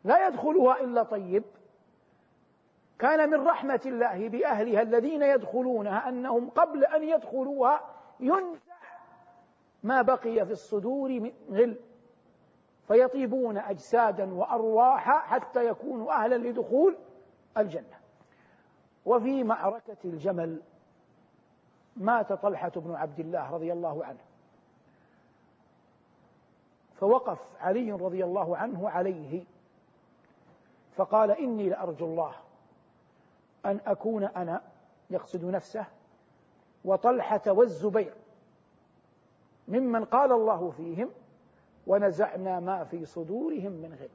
لا 0.05 0.27
يدخلها 0.27 0.81
إلا 0.81 1.03
طيب 1.03 1.45
كان 2.99 3.31
من 3.31 3.47
رحمة 3.47 3.81
الله 3.87 4.29
بأهلها 4.29 4.83
الذين 4.83 5.23
يدخلونها 5.23 6.09
أنهم 6.09 6.51
قبل 6.51 6.85
أن 6.85 7.03
يدخلوها 7.03 7.81
ينزع 8.21 8.75
ما 9.83 10.03
بقي 10.03 10.47
في 10.47 10.53
الصدور 10.53 11.09
من 11.09 11.33
غل 11.51 11.77
فيطيبون 12.89 13.59
أجسادا 13.59 14.35
وأرواحا 14.35 15.19
حتى 15.19 15.67
يكونوا 15.67 16.13
أهلا 16.13 16.35
لدخول 16.35 16.97
الجنة. 17.59 18.00
وفي 19.07 19.45
معركة 19.45 19.97
الجمل 20.05 20.61
مات 21.97 22.33
طلحة 22.33 22.73
بن 22.77 22.95
عبد 22.95 23.21
الله 23.21 23.51
رضي 23.51 23.73
الله 23.73 24.05
عنه. 24.05 24.21
فوقف 27.01 27.39
علي 27.61 27.93
رضي 27.93 28.25
الله 28.25 28.57
عنه 28.57 28.91
عليه 28.91 29.45
فقال 30.97 31.31
إني 31.31 31.69
لأرجو 31.69 32.07
الله 32.07 32.35
أن 33.67 33.81
أكون 33.87 34.25
أنا 34.25 34.63
يقصد 35.11 35.45
نفسه 35.45 35.87
وطلحة 36.85 37.43
والزبير 37.47 38.15
ممن 39.69 40.05
قال 40.05 40.33
الله 40.33 40.71
فيهم 40.71 41.11
ونزعنا 41.87 42.61
ما 42.61 42.85
في 42.85 43.05
صدورهم 43.05 43.73
من 43.73 43.97
غل 44.01 44.11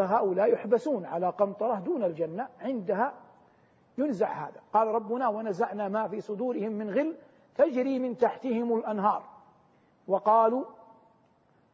هؤلاء 0.00 0.52
يحبسون 0.52 1.04
على 1.04 1.28
قنطرة 1.28 1.74
دون 1.74 2.04
الجنة 2.04 2.48
عندها 2.60 3.14
ينزع 4.00 4.48
هذا. 4.48 4.60
قال 4.72 4.88
ربنا 4.88 5.28
ونزعنا 5.28 5.88
ما 5.88 6.08
في 6.08 6.20
صدورهم 6.20 6.72
من 6.72 6.90
غل 6.90 7.16
تجري 7.54 7.98
من 7.98 8.16
تحتهم 8.16 8.78
الأنهار. 8.78 9.22
وقالوا 10.08 10.64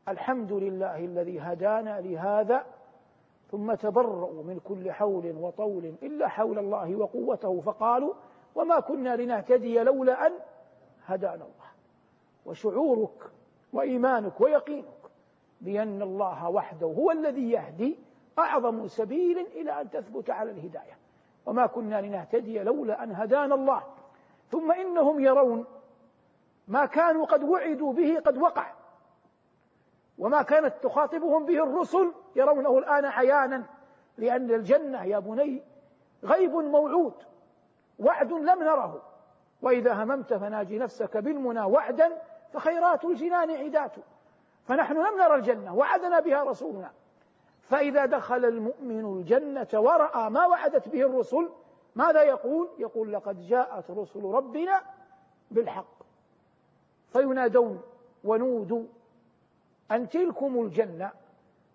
الحمد 0.08 0.52
لله 0.52 1.04
الذي 1.04 1.40
هدانا 1.40 2.00
لهذا 2.00 2.66
ثم 3.50 3.74
تبرؤوا 3.74 4.42
من 4.42 4.60
كل 4.64 4.92
حول 4.92 5.36
وطول 5.36 5.94
إلا 6.02 6.28
حول 6.28 6.58
الله 6.58 6.96
وقوته. 6.96 7.60
فقالوا 7.60 8.14
وما 8.54 8.80
كنا 8.80 9.16
لنهتدي 9.16 9.82
لولا 9.82 10.26
أن 10.26 10.32
هدانا 11.06 11.34
الله. 11.34 11.70
وشعورك 12.46 13.30
وإيمانك 13.72 14.40
ويقينك 14.40 14.84
بأن 15.60 16.02
الله 16.02 16.48
وحده 16.48 16.86
هو 16.86 17.10
الذي 17.10 17.50
يهدي 17.50 17.98
أعظم 18.38 18.86
سبيل 18.86 19.38
إلى 19.38 19.80
أن 19.80 19.90
تثبت 19.90 20.30
على 20.30 20.50
الهداية. 20.50 20.98
وما 21.46 21.66
كنا 21.66 22.00
لنهتدي 22.00 22.62
لولا 22.62 23.02
أن 23.02 23.12
هدانا 23.12 23.54
الله. 23.54 23.82
ثم 24.50 24.72
إنهم 24.72 25.20
يرون 25.20 25.64
ما 26.68 26.86
كانوا 26.86 27.26
قد 27.26 27.42
وعدوا 27.42 27.92
به 27.92 28.20
قد 28.20 28.38
وقع. 28.38 28.72
وما 30.18 30.42
كانت 30.42 30.74
تخاطبهم 30.82 31.46
به 31.46 31.62
الرسل 31.62 32.12
يرونه 32.36 32.78
الآن 32.78 33.04
عيانا 33.04 33.64
لأن 34.18 34.50
الجنة 34.50 35.04
يا 35.04 35.18
بني 35.18 35.62
غيب 36.24 36.54
موعود 36.54 37.14
وعد 37.98 38.32
لم 38.32 38.62
نره. 38.62 39.02
وإذا 39.62 39.92
هممت 39.92 40.34
فناجي 40.34 40.78
نفسك 40.78 41.16
بالمنى 41.16 41.62
وعدا 41.62 42.22
فخيرات 42.52 43.04
الجنان 43.04 43.50
عدات. 43.50 43.92
فنحن 44.64 44.94
لم 44.94 45.18
نرى 45.18 45.34
الجنة 45.34 45.74
وعدنا 45.74 46.20
بها 46.20 46.42
رسولنا. 46.42 46.90
فإذا 47.68 48.06
دخل 48.06 48.44
المؤمن 48.44 49.18
الجنة 49.18 49.68
ورأى 49.74 50.30
ما 50.30 50.46
وعدت 50.46 50.88
به 50.88 51.00
الرسل 51.00 51.48
ماذا 51.96 52.22
يقول؟ 52.22 52.68
يقول 52.78 53.12
لقد 53.12 53.40
جاءت 53.40 53.90
رسل 53.90 54.24
ربنا 54.24 54.82
بالحق. 55.50 55.96
فينادون 57.12 57.82
ونودوا 58.24 58.84
أن 59.90 60.08
تلكم 60.08 60.60
الجنة 60.60 61.10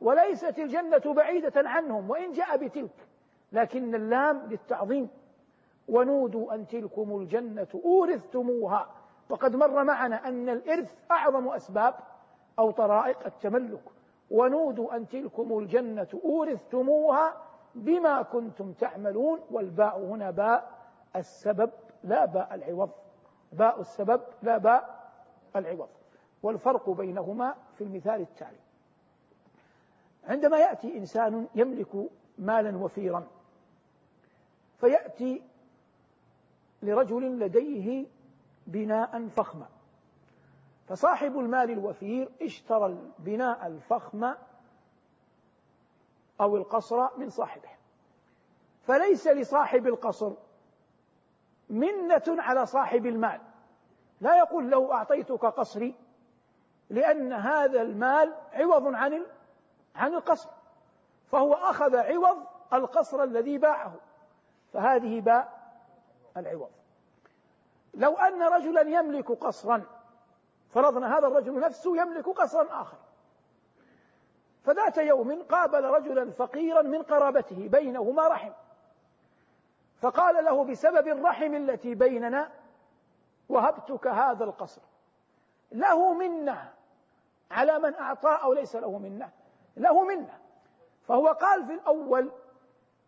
وليست 0.02 0.60
الجنة 0.60 1.14
بعيدة 1.14 1.70
عنهم 1.70 2.10
وإن 2.10 2.32
جاء 2.32 2.58
بتلك. 2.58 3.08
لكن 3.52 3.96
اللام 3.96 4.48
للتعظيم 4.50 5.10
ونودوا 5.88 6.54
أن 6.56 6.68
تلكم 6.68 7.18
الجنة 7.18 7.68
أورثتموها. 7.86 8.90
وقد 9.30 9.56
مر 9.56 9.84
معنا 9.84 10.28
أن 10.28 10.50
الإرث 10.50 10.96
أعظم 11.12 11.48
أسباب 11.48 11.96
أو 12.60 12.72
طرائق 12.72 13.26
التملك. 13.26 13.84
ونودوا 14.32 14.96
أن 14.96 15.08
تلكم 15.08 15.60
الجنة 15.60 16.08
أورثتموها 16.26 17.38
بما 17.76 18.22
كنتم 18.22 18.74
تعملون 18.74 19.40
والباء 19.52 20.00
هنا 20.00 20.32
باء 20.32 20.72
السبب 21.16 21.72
لا 22.04 22.26
باء 22.26 22.56
العوض. 22.56 22.90
باء 23.52 23.82
السبب 23.82 24.22
لا 24.42 24.58
باء 24.58 25.12
العوض. 25.56 25.90
والفرق 26.44 26.90
بينهما 26.90 27.56
في 27.78 27.84
المثال 27.84 28.22
التالي. 28.22 28.60
عندما 30.24 30.58
يأتي 30.58 30.98
إنسان 30.98 31.48
يملك 31.56 32.10
مالا 32.38 32.78
وفيرا 32.78 33.28
فيأتي 34.78 35.44
لرجل 36.82 37.40
لديه 37.40 38.06
بناء 38.68 39.28
فخما. 39.28 39.68
فصاحب 40.92 41.40
المال 41.40 41.72
الوفير 41.72 42.32
اشترى 42.42 42.86
البناء 42.86 43.68
الفخم 43.68 44.34
أو 46.42 46.58
القصر 46.58 47.18
من 47.18 47.30
صاحبه. 47.30 47.70
فليس 48.84 49.28
لصاحب 49.28 49.88
القصر 49.88 50.34
منة 51.70 52.24
على 52.28 52.66
صاحب 52.66 53.06
المال. 53.06 53.42
لا 54.22 54.38
يقول 54.38 54.70
لو 54.70 54.94
أعطيتك 54.94 55.46
قصري 55.46 55.96
لأن 56.90 57.34
هذا 57.34 57.82
المال 57.82 58.34
عوض 58.54 58.96
عن 58.96 59.26
عن 59.96 60.14
القصر. 60.14 60.50
فهو 61.32 61.54
أخذ 61.54 61.96
عوض 61.96 62.38
القصر 62.74 63.24
الذي 63.24 63.58
باعه. 63.58 63.96
فهذه 64.74 65.22
باء 65.22 65.74
العوض. 66.38 66.72
لو 67.94 68.16
أن 68.16 68.42
رجلا 68.42 68.82
يملك 68.82 69.32
قصرا 69.32 70.01
فرضنا 70.74 71.18
هذا 71.18 71.28
الرجل 71.28 71.60
نفسه 71.60 71.98
يملك 71.98 72.30
قصرا 72.30 72.82
آخر. 72.82 72.98
فذات 74.64 74.98
يوم 74.98 75.44
قابل 75.44 75.84
رجلا 75.84 76.32
فقيرا 76.32 76.82
من 76.82 77.02
قرابته 77.02 77.68
بينهما 77.68 78.28
رحم. 78.28 78.52
فقال 80.02 80.46
له 80.46 80.64
بسبب 80.64 81.08
الرحم 81.08 81.54
التي 81.54 81.96
بيننا 81.96 82.52
وهبتك 83.50 84.08
هذا 84.08 84.44
القصر. 84.44 84.82
له 85.72 86.14
منه. 86.14 86.72
على 87.52 87.80
من 87.80 87.96
أعطاه 87.96 88.36
أو 88.44 88.54
ليس 88.54 88.76
له 88.76 88.98
منه. 88.98 89.30
له 89.78 90.04
منه. 90.04 90.40
فهو 91.08 91.28
قال 91.28 91.66
في 91.66 91.74
الأول 91.74 92.32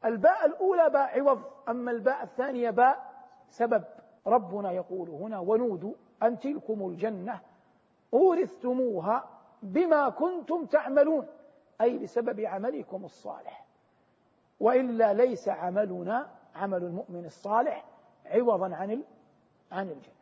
الباء 0.05 0.45
الأولى 0.45 0.89
باء 0.89 1.19
عوض 1.19 1.41
أما 1.69 1.91
الباء 1.91 2.23
الثانية 2.23 2.69
باء 2.69 3.13
سبب. 3.49 3.83
ربنا 4.27 4.71
يقول 4.71 5.09
هنا 5.09 5.39
ونودوا 5.39 5.93
أن 6.23 6.39
تلكم 6.39 6.87
الجنة. 6.87 7.41
أورثتموها 8.13 9.29
بما 9.63 10.09
كنتم 10.09 10.65
تعملون 10.65 11.27
أي 11.81 11.97
بسبب 11.97 12.39
عملكم 12.39 13.05
الصالح. 13.05 13.65
وإلا 14.59 15.13
ليس 15.13 15.49
عملنا 15.49 16.29
عمل 16.55 16.83
المؤمن 16.83 17.25
الصالح 17.25 17.85
عوضا 18.25 18.75
عن 18.75 19.03
عن 19.71 19.89
الجنة. 19.89 20.13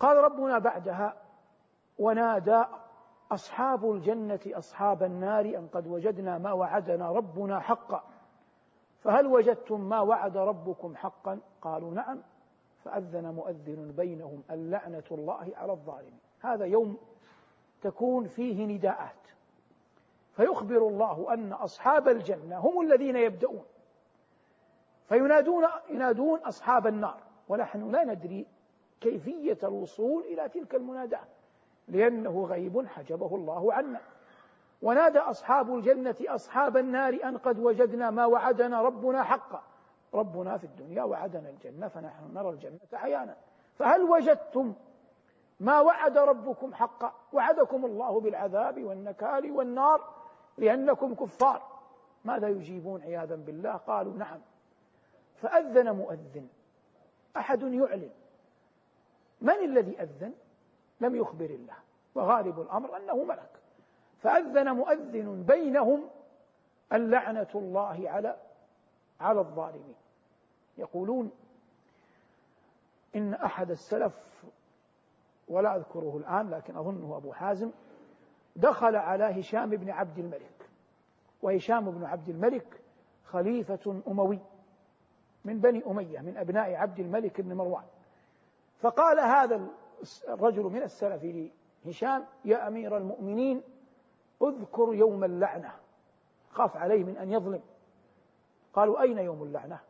قال 0.00 0.16
ربنا 0.16 0.58
بعدها 0.58 1.16
ونادى 1.98 2.64
أصحاب 3.32 3.90
الجنة 3.90 4.40
أصحاب 4.46 5.02
النار 5.02 5.44
أن 5.44 5.68
قد 5.72 5.86
وجدنا 5.86 6.38
ما 6.38 6.52
وعدنا 6.52 7.12
ربنا 7.12 7.60
حقا. 7.60 8.04
فهل 9.00 9.26
وجدتم 9.26 9.80
ما 9.80 10.00
وعد 10.00 10.36
ربكم 10.36 10.96
حقا؟ 10.96 11.38
قالوا 11.62 11.94
نعم. 11.94 12.22
فأذن 12.84 13.34
مؤذن 13.34 13.92
بينهم 13.96 14.42
اللعنة 14.50 15.04
الله 15.10 15.52
على 15.56 15.72
الظالمين. 15.72 16.23
هذا 16.44 16.64
يوم 16.64 16.96
تكون 17.82 18.26
فيه 18.26 18.66
نداءات. 18.66 19.14
فيخبر 20.36 20.88
الله 20.88 21.34
أن 21.34 21.52
أصحاب 21.52 22.08
الجنة 22.08 22.58
هم 22.58 22.80
الذين 22.80 23.16
يبدأون. 23.16 23.64
فينادون 25.08 25.64
ينادون 25.90 26.38
أصحاب 26.38 26.86
النار. 26.86 27.20
ونحن 27.48 27.90
لا 27.90 28.04
ندري 28.04 28.46
كيفية 29.00 29.58
الوصول 29.62 30.22
إلى 30.22 30.48
تلك 30.48 30.74
المناداة 30.74 31.24
لأنه 31.88 32.44
غيب 32.44 32.86
حجبه 32.86 33.34
الله 33.34 33.72
عنا. 33.72 34.00
ونادى 34.82 35.18
أصحاب 35.18 35.74
الجنة 35.74 36.16
أصحاب 36.20 36.76
النار 36.76 37.18
أن 37.24 37.36
قد 37.36 37.58
وجدنا 37.58 38.10
ما 38.10 38.26
وعدنا 38.26 38.82
ربنا 38.82 39.22
حقا. 39.22 39.62
ربنا 40.14 40.56
في 40.56 40.64
الدنيا 40.64 41.02
وعدنا 41.02 41.48
الجنة 41.48 41.88
فنحن 41.88 42.34
نرى 42.34 42.50
الجنة 42.50 42.78
عيانا. 42.92 43.36
فهل 43.74 44.02
وجدتم 44.02 44.74
ما 45.60 45.80
وعد 45.80 46.18
ربكم 46.18 46.74
حقا. 46.74 47.14
وعدكم 47.32 47.84
الله 47.84 48.20
بالعذاب 48.20 48.84
والنكال 48.84 49.50
والنار 49.50 50.14
لأنكم 50.58 51.14
كفار. 51.14 51.62
ماذا 52.24 52.48
يجيبون 52.48 53.02
عياذا 53.02 53.34
بالله؟ 53.34 53.72
قالوا 53.72 54.16
نعم. 54.16 54.40
فأذن 55.36 55.96
مؤذن. 55.96 56.48
أحد 57.36 57.62
يعلن. 57.62 58.10
من 59.40 59.64
الذي 59.64 60.02
أذن؟ 60.02 60.34
لم 61.00 61.16
يخبر 61.16 61.50
الله. 61.50 61.76
وغالب 62.14 62.60
الأمر 62.60 62.96
أنه 62.96 63.24
ملك. 63.24 63.50
فأذن 64.18 64.74
مؤذن 64.74 65.42
بينهم 65.42 66.10
اللعنة 66.92 67.48
الله 67.54 68.10
على 68.10 68.36
على 69.20 69.40
الظالمين. 69.40 69.94
يقولون 70.78 71.30
إن 73.16 73.34
أحد 73.34 73.70
السلف 73.70 74.12
ولا 75.48 75.76
أذكره 75.76 76.16
الآن 76.16 76.50
لكن 76.50 76.76
أظنه 76.76 77.16
أبو 77.16 77.32
حازم 77.32 77.70
دخل 78.56 78.96
على 78.96 79.40
هشام 79.40 79.70
بن 79.70 79.90
عبد 79.90 80.18
الملك. 80.18 80.70
وهشام 81.42 81.90
بن 81.90 82.04
عبد 82.04 82.28
الملك 82.28 82.80
خليفة 83.24 84.02
أموي 84.08 84.40
من 85.44 85.60
بني 85.60 85.86
أمية 85.86 86.20
من 86.20 86.36
أبناء 86.36 86.74
عبد 86.74 87.00
الملك 87.00 87.40
بن 87.40 87.54
مروان. 87.54 87.84
فقال 88.78 89.20
هذا 89.20 89.68
الرجل 90.28 90.62
من 90.62 90.82
السلف 90.82 91.50
لهشام 91.84 92.24
يا 92.44 92.68
أمير 92.68 92.96
المؤمنين 92.96 93.62
اذكر 94.42 94.94
يوم 94.94 95.24
اللعنة. 95.24 95.72
خاف 96.50 96.76
عليه 96.76 97.04
من 97.04 97.16
أن 97.16 97.32
يظلم. 97.32 97.62
قالوا 98.72 99.00
أين 99.00 99.18
يوم 99.18 99.42
اللعنة؟ 99.42 99.80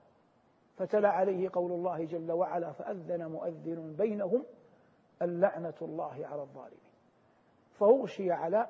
فتلا 0.76 1.08
عليه 1.08 1.50
قول 1.52 1.72
الله 1.72 2.04
جل 2.04 2.32
وعلا 2.32 2.72
فأذن 2.72 3.30
مؤذن 3.30 3.94
بينهم 3.98 4.44
اللعنة 5.22 5.74
الله 5.82 6.26
على 6.26 6.42
الظالمين. 6.42 6.78
فأغشي 7.72 8.32
على 8.32 8.68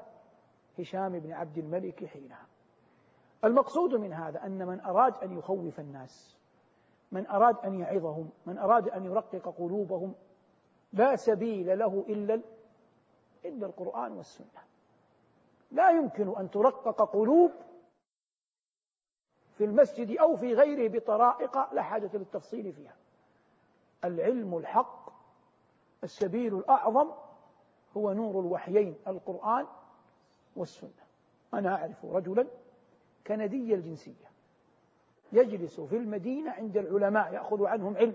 هشام 0.78 1.18
بن 1.18 1.32
عبد 1.32 1.58
الملك 1.58 2.04
حينها. 2.04 2.46
المقصود 3.44 3.94
من 3.94 4.12
هذا 4.12 4.46
أن 4.46 4.66
من 4.66 4.80
أراد 4.80 5.14
أن 5.14 5.38
يخوف 5.38 5.80
الناس 5.80 6.38
من 7.12 7.26
أراد 7.26 7.56
أن 7.58 7.74
يعظهم 7.74 8.30
من 8.46 8.58
أراد 8.58 8.88
أن 8.88 9.04
يرقق 9.04 9.48
قلوبهم 9.58 10.14
لا 10.92 11.16
سبيل 11.16 11.78
له 11.78 12.04
إلا 12.08 12.42
إلا 13.44 13.66
القرآن 13.66 14.12
والسنة. 14.12 14.62
لا 15.70 15.90
يمكن 15.90 16.36
أن 16.38 16.50
ترقق 16.50 17.02
قلوب 17.12 17.50
في 19.54 19.64
المسجد 19.64 20.18
أو 20.18 20.36
في 20.36 20.54
غيره 20.54 20.88
بطرائق 20.88 21.72
لا 21.74 21.82
حاجة 21.82 22.10
للتفصيل 22.14 22.72
فيها. 22.72 22.96
العلم 24.04 24.58
الحق 24.58 25.03
السبيل 26.04 26.54
الأعظم 26.54 27.10
هو 27.96 28.12
نور 28.12 28.40
الوحيين 28.40 28.94
القرآن 29.06 29.66
والسنة. 30.56 30.90
أنا 31.54 31.74
أعرف 31.74 32.04
رجلا 32.04 32.46
كندي 33.26 33.74
الجنسية. 33.74 34.30
يجلس 35.32 35.80
في 35.80 35.96
المدينة 35.96 36.50
عند 36.50 36.76
العلماء 36.76 37.32
يأخذ 37.32 37.66
عنهم 37.66 37.96
علم. 37.96 38.14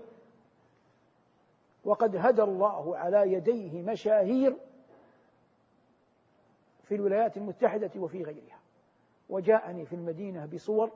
وقد 1.84 2.16
هدى 2.16 2.42
الله 2.42 2.96
على 2.96 3.32
يديه 3.32 3.82
مشاهير 3.82 4.56
في 6.84 6.94
الولايات 6.94 7.36
المتحدة 7.36 7.90
وفي 7.96 8.22
غيرها. 8.22 8.58
وجاءني 9.28 9.86
في 9.86 9.96
المدينة 9.96 10.46
بصور 10.46 10.90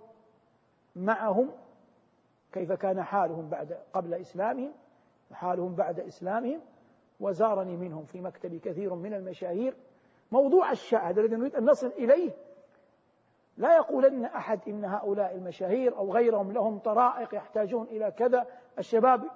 معهم 0.97 1.51
كيف 2.53 2.73
كان 2.73 3.03
حالهم 3.03 3.49
بعد 3.49 3.79
قبل 3.93 4.15
إسلامهم 4.15 4.73
وحالهم 5.31 5.75
بعد 5.75 6.01
إسلامهم. 6.01 6.61
وزارني 7.21 7.77
منهم 7.77 8.05
في 8.05 8.21
مكتبي 8.21 8.59
كثير 8.59 8.95
من 8.95 9.15
المشاهير. 9.15 9.77
موضوع 10.33 10.71
الشاهد 10.71 11.19
الذي 11.19 11.37
نريد 11.37 11.55
أن 11.57 11.65
نصل 11.65 11.87
إليه. 11.87 12.33
لا 13.57 13.77
يقولن 13.77 14.25
أحد 14.25 14.61
إن 14.69 14.85
هؤلاء 14.85 15.35
المشاهير 15.35 15.97
أو 15.97 16.13
غيرهم 16.13 16.53
لهم 16.53 16.79
طرائق 16.79 17.35
يحتاجون 17.35 17.87
إلى 17.87 18.11
كذا. 18.11 18.47
الشباب 18.79 19.31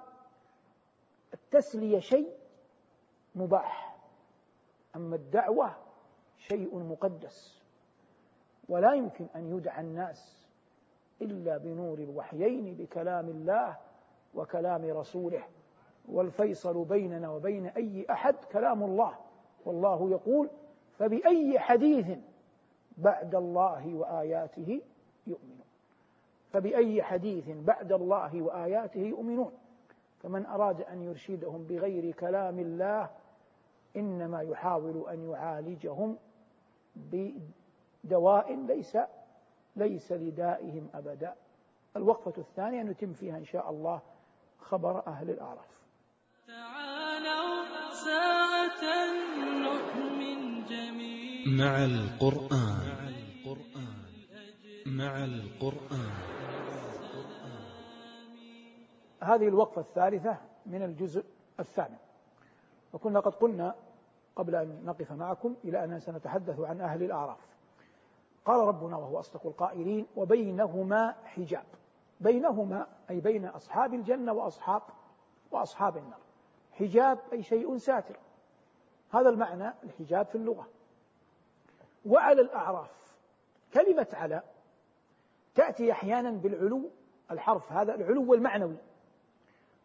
التسلية 1.33 1.99
شيء 1.99 2.33
مباح 3.35 3.97
أما 4.95 5.15
الدعوة 5.15 5.75
شيء 6.37 6.79
مقدس. 6.79 7.63
ولا 8.69 8.93
يمكن 8.93 9.27
أن 9.35 9.57
يدعى 9.57 9.81
الناس 9.81 10.47
إلا 11.21 11.57
بنور 11.57 11.97
الوحيين 11.97 12.75
بكلام 12.75 13.29
الله 13.29 13.77
وكلام 14.33 14.85
رسوله. 14.85 15.43
والفيصل 16.11 16.85
بيننا 16.85 17.29
وبين 17.29 17.65
أي 17.65 18.05
أحد 18.11 18.35
كلام 18.51 18.83
الله. 18.83 19.13
والله 19.65 20.09
يقول 20.09 20.49
فبأي 20.97 21.59
حديث 21.59 22.17
بعد 22.97 23.35
الله 23.35 23.95
وآياته 23.95 24.81
يؤمنون. 25.27 25.65
فبأي 26.51 27.03
حديث 27.03 27.49
بعد 27.49 27.91
الله 27.91 28.41
وآياته 28.41 28.99
يؤمنون. 28.99 29.51
فمن 30.23 30.45
أراد 30.45 30.81
أن 30.81 31.01
يرشدهم 31.01 31.63
بغير 31.63 32.11
كلام 32.11 32.59
الله 32.59 33.09
إنما 33.95 34.41
يحاول 34.41 35.09
أن 35.09 35.29
يعالجهم 35.29 36.17
بدواء 36.95 38.55
ليس 38.55 38.97
ليس 39.75 40.11
لدائهم 40.11 40.89
أبدا. 40.93 41.35
الوقفة 41.95 42.33
الثانية 42.37 42.83
نتم 42.83 43.13
فيها 43.13 43.37
إن 43.37 43.45
شاء 43.45 43.69
الله 43.69 44.01
خبر 44.59 45.07
أهل 45.07 45.29
الأعراف. 45.29 45.78
ساعة 48.05 48.83
نؤمن 49.65 50.65
جميعا. 50.65 51.57
مع 51.57 51.85
القرآن 51.85 52.89
مع 54.85 55.23
القرآن. 55.23 56.11
هذه 59.21 59.47
الوقفة 59.47 59.81
الثالثة 59.81 60.37
من 60.65 60.83
الجزء 60.83 61.25
الثامن. 61.59 61.97
وكنا 62.93 63.19
قد 63.19 63.35
قلنا 63.35 63.75
قبل 64.35 64.55
أن 64.55 64.81
نقف 64.85 65.11
معكم 65.11 65.55
إلى 65.63 65.83
أننا 65.83 65.99
سنتحدث 65.99 66.59
عن 66.59 66.81
أهل 66.81 67.03
الأعراف. 67.03 67.37
قال 68.45 68.67
ربنا 68.67 68.97
وهو 68.97 69.19
أصدق 69.19 69.45
القائلين 69.45 70.07
وبينهما 70.15 71.15
حجاب. 71.25 71.65
بينهما 72.19 72.87
أي 73.09 73.19
بين 73.19 73.45
أصحاب 73.45 73.93
الجنة 73.93 74.33
وأصحاب 74.33 74.81
وأصحاب 75.51 75.97
النار. 75.97 76.28
حجاب 76.79 77.19
أي 77.33 77.43
شيء 77.43 77.77
ساتر. 77.77 78.19
هذا 79.11 79.29
المعنى 79.29 79.73
الحجاب 79.83 80.25
في 80.25 80.35
اللغة. 80.35 80.67
وعلى 82.05 82.41
الأعراف 82.41 83.15
كلمة 83.73 84.07
على 84.13 84.41
تأتي 85.55 85.91
أحيانا 85.91 86.31
بالعلو 86.31 86.89
الحرف 87.31 87.71
هذا 87.71 87.95
العلو 87.95 88.33
المعنوي 88.33 88.77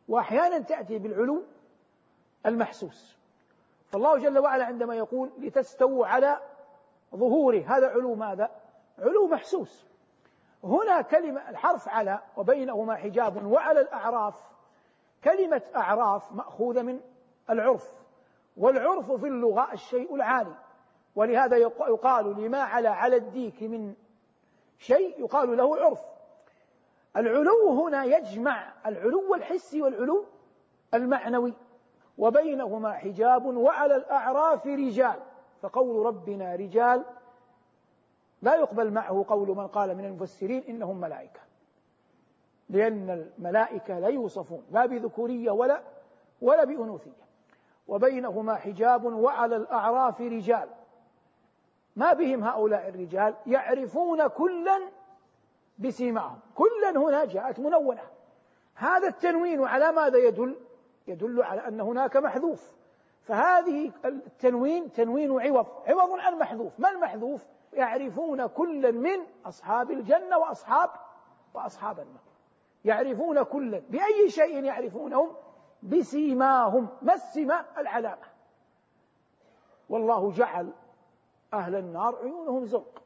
وأحيانا 0.08 0.58
تأتي 0.58 0.98
بالعلو 0.98 1.42
المحسوس. 2.46 3.16
فالله 3.86 4.18
جل 4.18 4.38
وعلا 4.38 4.64
عندما 4.64 4.94
يقول 4.94 5.30
لتستووا 5.38 6.06
على 6.06 6.40
ظهوره 7.14 7.64
هذا 7.66 7.88
علو 7.88 8.14
ماذا؟ 8.14 8.50
علو 8.98 9.26
محسوس. 9.26 9.86
هنا 10.64 11.02
كلمة 11.02 11.50
الحرف 11.50 11.88
على 11.88 12.20
وبينهما 12.36 12.96
حجاب 12.96 13.46
وعلى 13.46 13.80
الأعراف 13.80 14.53
كلمة 15.24 15.62
أعراف 15.76 16.32
مأخوذة 16.32 16.82
من 16.82 17.00
العرف 17.50 17.92
والعرف 18.56 19.12
في 19.12 19.26
اللغة 19.26 19.72
الشيء 19.72 20.14
العالي. 20.14 20.54
ولهذا 21.14 21.56
يقال 21.88 22.44
لما 22.44 22.62
على 22.62 22.88
على 22.88 23.16
الديك 23.16 23.62
من 23.62 23.94
شيء 24.78 25.20
يقال 25.20 25.56
له 25.56 25.76
عرف. 25.76 26.00
العلو 27.16 27.68
هنا 27.68 28.04
يجمع 28.04 28.72
العلو 28.86 29.34
الحسي 29.34 29.82
والعلو 29.82 30.24
المعنوي 30.94 31.54
وبينهما 32.18 32.92
حجاب 32.92 33.46
وعلى 33.46 33.96
الأعراف 33.96 34.66
رجال. 34.66 35.20
فقول 35.62 36.06
ربنا 36.06 36.54
رجال 36.54 37.04
لا 38.42 38.54
يقبل 38.54 38.90
معه 38.90 39.24
قول 39.28 39.48
من 39.48 39.66
قال 39.66 39.96
من 39.96 40.04
المفسرين 40.04 40.64
إنهم 40.68 41.00
ملائكة. 41.00 41.40
لأن 42.68 43.10
الملائكة 43.10 43.98
لا 43.98 44.08
يوصفون 44.08 44.64
لا 44.70 44.86
بذكورية 44.86 45.50
ولا 45.50 45.82
ولا 46.42 46.64
بأنوثية. 46.64 47.24
وبينهما 47.88 48.54
حجاب 48.54 49.04
وعلى 49.04 49.56
الأعراف 49.56 50.20
رجال. 50.20 50.68
ما 51.96 52.12
بهم 52.12 52.44
هؤلاء 52.44 52.88
الرجال؟ 52.88 53.34
يعرفون 53.46 54.26
كلا 54.26 54.80
بسيماهم. 55.78 56.38
كلا 56.54 56.90
هنا 56.90 57.24
جاءت 57.24 57.60
منونة. 57.60 58.02
هذا 58.74 59.08
التنوين 59.08 59.64
على 59.64 59.92
ماذا 59.92 60.18
يدل؟ 60.18 60.56
يدل 61.06 61.42
على 61.42 61.68
أن 61.68 61.80
هناك 61.80 62.16
محذوف. 62.16 62.74
فهذه 63.22 63.92
التنوين 64.04 64.92
تنوين 64.92 65.40
عوض 65.40 65.66
عوض 65.86 66.20
عن 66.20 66.38
محذوف. 66.38 66.80
ما 66.80 66.90
المحذوف؟ 66.90 67.46
يعرفون 67.72 68.46
كلا 68.46 68.90
من 68.90 69.18
أصحاب 69.46 69.90
الجنة 69.90 70.38
وأصحاب 70.38 70.90
وأصحاب 71.54 72.00
النار. 72.00 72.33
يعرفون 72.84 73.42
كلا 73.42 73.78
بأي 73.78 74.30
شيء 74.30 74.64
يعرفونهم 74.64 75.30
بسيماهم 75.82 76.88
ما 77.02 77.14
السمة 77.14 77.64
العلامة. 77.78 78.26
والله 79.88 80.30
جعل 80.30 80.72
أهل 81.52 81.74
النار 81.74 82.16
عيونهم 82.16 82.64
زرق 82.64 83.02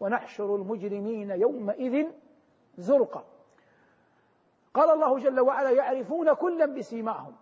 ونحشر 0.00 0.56
المجرمين 0.56 1.30
يومئذ 1.30 2.06
زرقا 2.78 3.24
قال 4.74 4.90
الله 4.90 5.18
جل 5.18 5.40
وعلا 5.40 5.70
يعرفون 5.70 6.32
كلا 6.32 6.66
بسيماهم. 6.66 7.36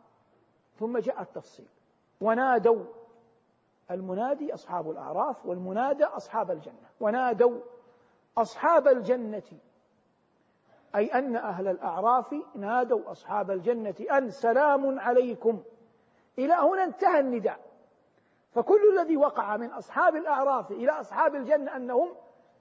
ثم 0.79 0.99
جاء 0.99 1.23
التفصيل. 1.23 1.69
ونادوا 2.21 2.85
المنادي 3.91 4.55
أصحاب 4.55 4.91
الأعراف 4.91 5.47
والمنادى 5.47 6.05
أصحاب 6.05 6.51
الجنة. 6.51 6.89
ونادوا 7.01 7.61
أصحاب 8.39 8.89
الجنة. 8.89 9.43
أي 10.97 11.07
أن 11.07 11.37
أهل 11.37 11.69
الأعراف 11.69 12.35
نادوا 12.55 13.11
أصحاب 13.11 13.51
الجنة 13.51 13.95
أن 14.13 14.31
سلام 14.31 15.01
عليكم. 15.01 15.63
إلى 16.39 16.55
هنا 16.55 16.85
انتهى 16.85 17.21
النداء. 17.21 17.61
فكل 18.51 18.99
الذي 18.99 19.17
وقع 19.17 19.57
من 19.57 19.71
أصحاب 19.71 20.17
الأعراف 20.17 20.71
إلى 20.71 20.91
أصحاب 20.91 21.35
الجنة 21.35 21.77
أنهم 21.77 22.09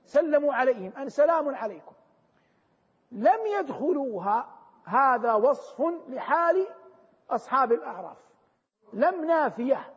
سلموا 0.06 0.54
عليهم 0.54 0.92
أن 0.98 1.10
سلام 1.10 1.56
عليكم. 1.56 1.96
لم 3.12 3.46
يدخلوها 3.60 4.50
هذا 4.86 5.34
وصف 5.34 5.82
لحال 6.08 6.68
أصحاب 7.30 7.72
الأعراف. 7.72 8.18
لم 8.94 9.26
نافية. 9.26 9.94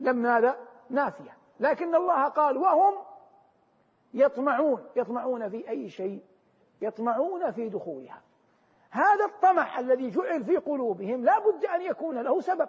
لم 0.00 0.16
ماذا؟ 0.16 0.56
نافية. 0.90 1.36
لكن 1.60 1.94
الله 1.94 2.28
قال 2.28 2.56
وهم 2.56 2.94
يطمعون. 4.14 4.86
يطمعون 4.96 5.48
في 5.48 5.68
أي 5.68 5.88
شيء؟ 5.88 6.22
يطمعون 6.80 7.50
في 7.50 7.68
دخولها. 7.68 8.22
هذا 8.90 9.24
الطمع 9.24 9.78
الذي 9.78 10.10
جعل 10.10 10.44
في 10.44 10.56
قلوبهم 10.56 11.24
لا 11.24 11.38
بد 11.38 11.64
أن 11.64 11.82
يكون 11.82 12.18
له 12.18 12.40
سبب 12.40 12.68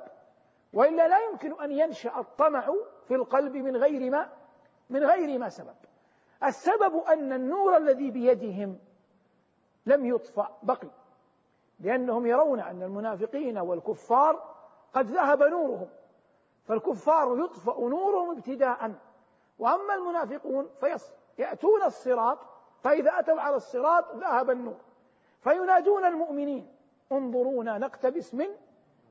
وإلا 0.73 1.07
لا 1.07 1.19
يمكن 1.19 1.61
أن 1.61 1.71
ينشأ 1.71 2.19
الطمع 2.19 2.73
في 3.07 3.15
القلب 3.15 3.55
من 3.55 3.77
غير 3.77 4.11
ما 4.11 4.29
من 4.89 5.03
غير 5.03 5.39
ما 5.39 5.49
سبب. 5.49 5.75
السبب 6.43 6.97
أن 6.97 7.33
النور 7.33 7.77
الذي 7.77 8.11
بيدهم 8.11 8.79
لم 9.85 10.05
يطفأ 10.05 10.57
بقي 10.63 10.89
لأنهم 11.79 12.25
يرون 12.25 12.59
أن 12.59 12.83
المنافقين 12.83 13.57
والكفار 13.57 14.55
قد 14.93 15.05
ذهب 15.05 15.43
نورهم 15.43 15.89
فالكفار 16.65 17.39
يطفأ 17.39 17.79
نورهم 17.79 18.31
ابتداء 18.31 18.93
وأما 19.59 19.93
المنافقون 19.95 20.69
فيأتون 21.35 21.83
الصراط 21.83 22.39
فإذا 22.87 23.19
أتوا 23.19 23.41
على 23.41 23.55
الصراط 23.55 24.15
ذهب 24.15 24.49
النور. 24.49 24.77
فينادون 25.39 26.05
المؤمنين. 26.05 26.67
انظرونا 27.11 27.77
نقتبس 27.77 28.33
من 28.33 28.47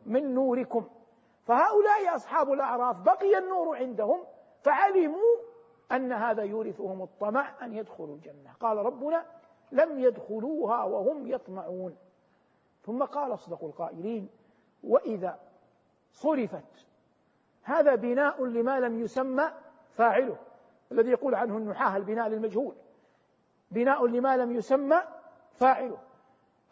من 0.07 0.35
نوركم. 0.35 0.89
فهؤلاء 1.45 2.17
أصحاب 2.17 2.53
الأعراف 2.53 2.97
بقي 2.97 3.39
النور 3.39 3.77
عندهم 3.77 4.25
فعلموا 4.61 5.37
أن 5.93 6.13
هذا 6.13 6.43
يورثهم 6.43 7.03
الطمع 7.03 7.53
أن 7.63 7.73
يدخلوا 7.73 8.15
الجنة. 8.15 8.53
قال 8.61 8.77
ربنا 8.77 9.25
لم 9.73 10.01
يدخلوها 10.01 10.85
وهم 10.85 11.27
يطمعون. 11.27 11.97
ثم 12.83 13.05
قال 13.05 13.35
أصدق 13.35 13.65
القائلين 13.65 14.29
وإذا 14.85 15.39
صرفت 16.13 16.87
هذا 17.63 17.95
بناء 17.95 18.45
لما 18.45 18.81
لم 18.81 19.01
يسمى 19.01 19.51
فاعله 19.91 20.37
الذي 20.93 21.11
يقول 21.11 21.35
عنه 21.35 21.57
النحاة 21.57 21.97
البناء 21.97 22.29
للمجهول. 22.29 22.75
بناء 23.71 24.07
لما 24.07 24.37
لم 24.37 24.57
يسمى 24.57 25.03
فاعله. 25.53 25.99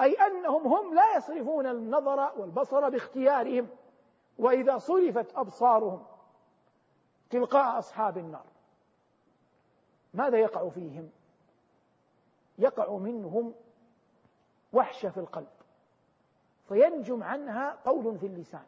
أي 0.01 0.15
أنهم 0.15 0.67
هم 0.67 0.95
لا 0.95 1.17
يصرفون 1.17 1.67
النظر 1.67 2.41
والبصر 2.41 2.89
باختيارهم 2.89 3.69
وإذا 4.39 4.79
صرفت 4.79 5.37
أبصارهم 5.37 6.07
تلقاء 7.31 7.79
أصحاب 7.79 8.19
النار. 8.19 8.45
ماذا 10.15 10.39
يقع 10.39 10.69
فيهم؟ 10.69 11.11
يقع 12.59 12.97
منهم 12.97 13.55
وحشة 14.73 15.09
في 15.09 15.21
القلب 15.21 15.47
فينجم 16.69 17.23
عنها 17.23 17.79
قول 17.85 18.19
في 18.19 18.27
اللسان 18.27 18.67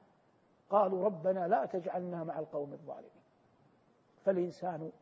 قالوا 0.70 1.04
ربنا 1.04 1.48
لا 1.48 1.66
تجعلنا 1.66 2.24
مع 2.24 2.38
القوم 2.38 2.72
الظالمين. 2.72 3.10
فالإنسان 4.24 4.92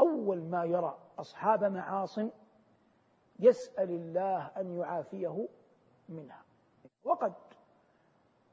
أول 0.00 0.42
ما 0.42 0.64
يرى 0.64 0.98
أصحاب 1.18 1.64
معاصٍ 1.64 2.18
يسأل 3.38 3.90
الله 3.90 4.46
أن 4.46 4.78
يعافيه 4.78 5.48
منها. 6.08 6.42
وقد 7.04 7.32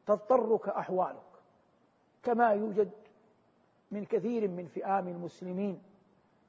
تضطرك 0.05 0.69
أحوالك 0.69 1.23
كما 2.23 2.49
يوجد 2.49 2.91
من 3.91 4.05
كثير 4.05 4.47
من 4.47 4.65
فئام 4.65 5.07
المسلمين 5.07 5.81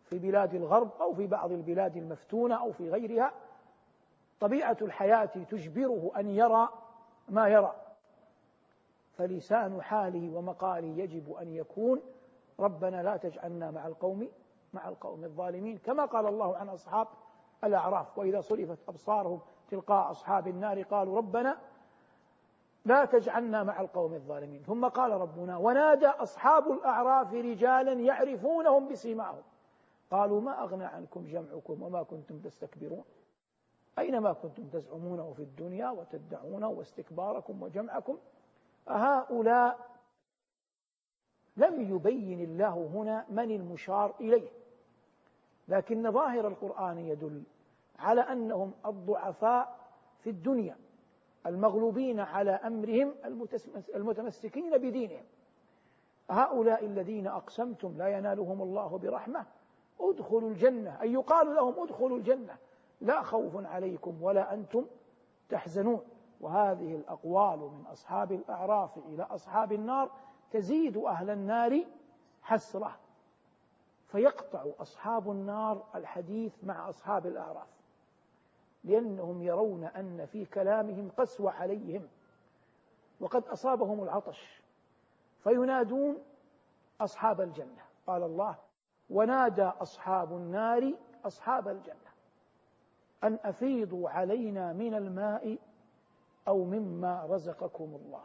في 0.05 0.19
بلاد 0.19 0.55
الغرب 0.55 0.91
أو 1.01 1.15
في 1.15 1.27
بعض 1.27 1.53
البلاد 1.53 1.97
المفتونة 1.97 2.55
أو 2.55 2.73
في 2.73 2.91
غيرها. 2.91 3.33
طبيعة 4.41 4.77
الحياة 4.83 5.25
تجبره 5.25 6.13
أن 6.17 6.29
يرى 6.29 6.69
ما 7.29 7.49
يرى. 7.49 7.75
فلسان 9.17 9.83
حاله 9.83 10.37
ومقاله 10.37 11.03
يجب 11.03 11.33
أن 11.33 11.55
يكون. 11.55 12.01
ربنا 12.61 13.03
لا 13.03 13.17
تجعلنا 13.17 13.71
مع 13.71 13.87
القوم 13.87 14.29
مع 14.79 14.88
القوم 14.88 15.25
الظالمين. 15.25 15.79
كما 15.79 16.05
قال 16.05 16.27
الله 16.27 16.57
عن 16.57 16.69
أصحاب 16.69 17.07
الأعراف 17.64 18.19
وإذا 18.19 18.41
صرفت 18.41 18.79
أبصارهم 18.88 19.41
تلقاء 19.71 20.11
أصحاب 20.11 20.49
النار 20.49 20.83
قالوا 20.83 21.17
ربنا 21.17 21.59
لا 22.85 23.05
تجعلنا 23.05 23.62
مع 23.62 23.81
القوم 23.81 24.14
الظالمين. 24.14 24.62
ثم 24.62 24.88
قال 24.88 25.11
ربنا 25.11 25.57
ونادى 25.57 26.07
أصحاب 26.07 26.71
الأعراف 26.73 27.35
رجالا 27.35 27.93
يعرفونهم 27.93 28.88
بسيماهم. 28.88 29.43
قالوا 30.11 30.41
ما 30.41 30.62
أغنى 30.62 30.85
عنكم 30.85 31.27
جمعكم 31.27 31.83
وما 31.83 32.03
كنتم 32.03 32.38
تستكبرون؟ 32.38 33.05
أينما 33.99 34.33
كنتم 34.33 34.67
تزعمونه 34.69 35.33
في 35.33 35.43
الدنيا 35.43 35.91
وتدعونه 35.91 36.69
واستكباركم 36.69 37.62
وجمعكم؟ 37.62 38.19
أهؤلاء 38.88 39.79
لم 41.57 41.95
يبين 41.95 42.41
الله 42.41 42.91
هنا 42.95 43.27
من 43.29 43.51
المشار 43.51 44.14
إليه. 44.21 44.49
لكن 45.68 46.11
ظاهر 46.11 46.48
القرآن 46.48 46.98
يدل 46.98 47.42
على 47.98 48.20
أنهم 48.20 48.72
الضعفاء 48.87 49.78
في 50.20 50.31
الدنيا 50.31 50.76
المغلوبين 51.46 52.20
على 52.20 52.50
أمرهم 52.50 53.14
المتمسكين 53.94 54.78
بدينهم. 54.78 55.24
هؤلاء 56.31 56.85
الذين 56.85 57.26
أقسمتم 57.26 57.94
لا 57.98 58.09
ينالهم 58.09 58.62
الله 58.62 58.98
برحمة 58.98 59.46
ادخلوا 60.00 60.50
الجنة. 60.50 61.02
أي 61.02 61.12
يقال 61.12 61.54
لهم 61.54 61.83
ادخلوا 61.83 62.18
الجنة. 62.18 62.57
لا 63.00 63.22
خوف 63.22 63.66
عليكم 63.66 64.22
ولا 64.22 64.54
أنتم 64.54 64.87
تحزنون. 65.48 66.00
وهذه 66.40 66.94
الأقوال 66.94 67.59
من 67.59 67.85
أصحاب 67.92 68.33
الأعراف 68.33 68.98
إلى 68.98 69.22
أصحاب 69.22 69.72
النار 69.72 70.11
تزيد 70.50 70.96
أهل 70.96 71.31
النار 71.31 71.85
حسرة. 72.42 72.96
فيقطع 74.09 74.64
أصحاب 74.81 75.31
النار 75.31 75.85
الحديث 75.94 76.53
مع 76.62 76.88
أصحاب 76.88 77.27
الأعراف 77.27 77.68
لأنهم 78.85 79.42
يرون 79.42 79.85
أن 79.85 80.27
في 80.27 80.44
كلامهم 80.44 81.11
قسوة 81.16 81.51
عليهم 81.51 82.09
وقد 83.21 83.44
أصابهم 83.49 84.03
العطش 84.03 84.62
فينادون 85.44 86.18
أصحاب 87.01 87.40
الجنة. 87.40 87.83
قال 88.07 88.23
الله 88.23 88.57
ونادى 89.11 89.62
أصحاب 89.62 90.33
النار 90.33 90.94
أصحاب 91.25 91.68
الجنة 91.68 92.09
أن 93.25 93.38
أفيضوا 93.44 94.11
علينا 94.11 94.73
من 94.73 94.94
الماء 94.94 95.59
أو 96.49 96.64
مما 96.64 97.27
رزقكم 97.31 97.85
الله. 97.85 98.25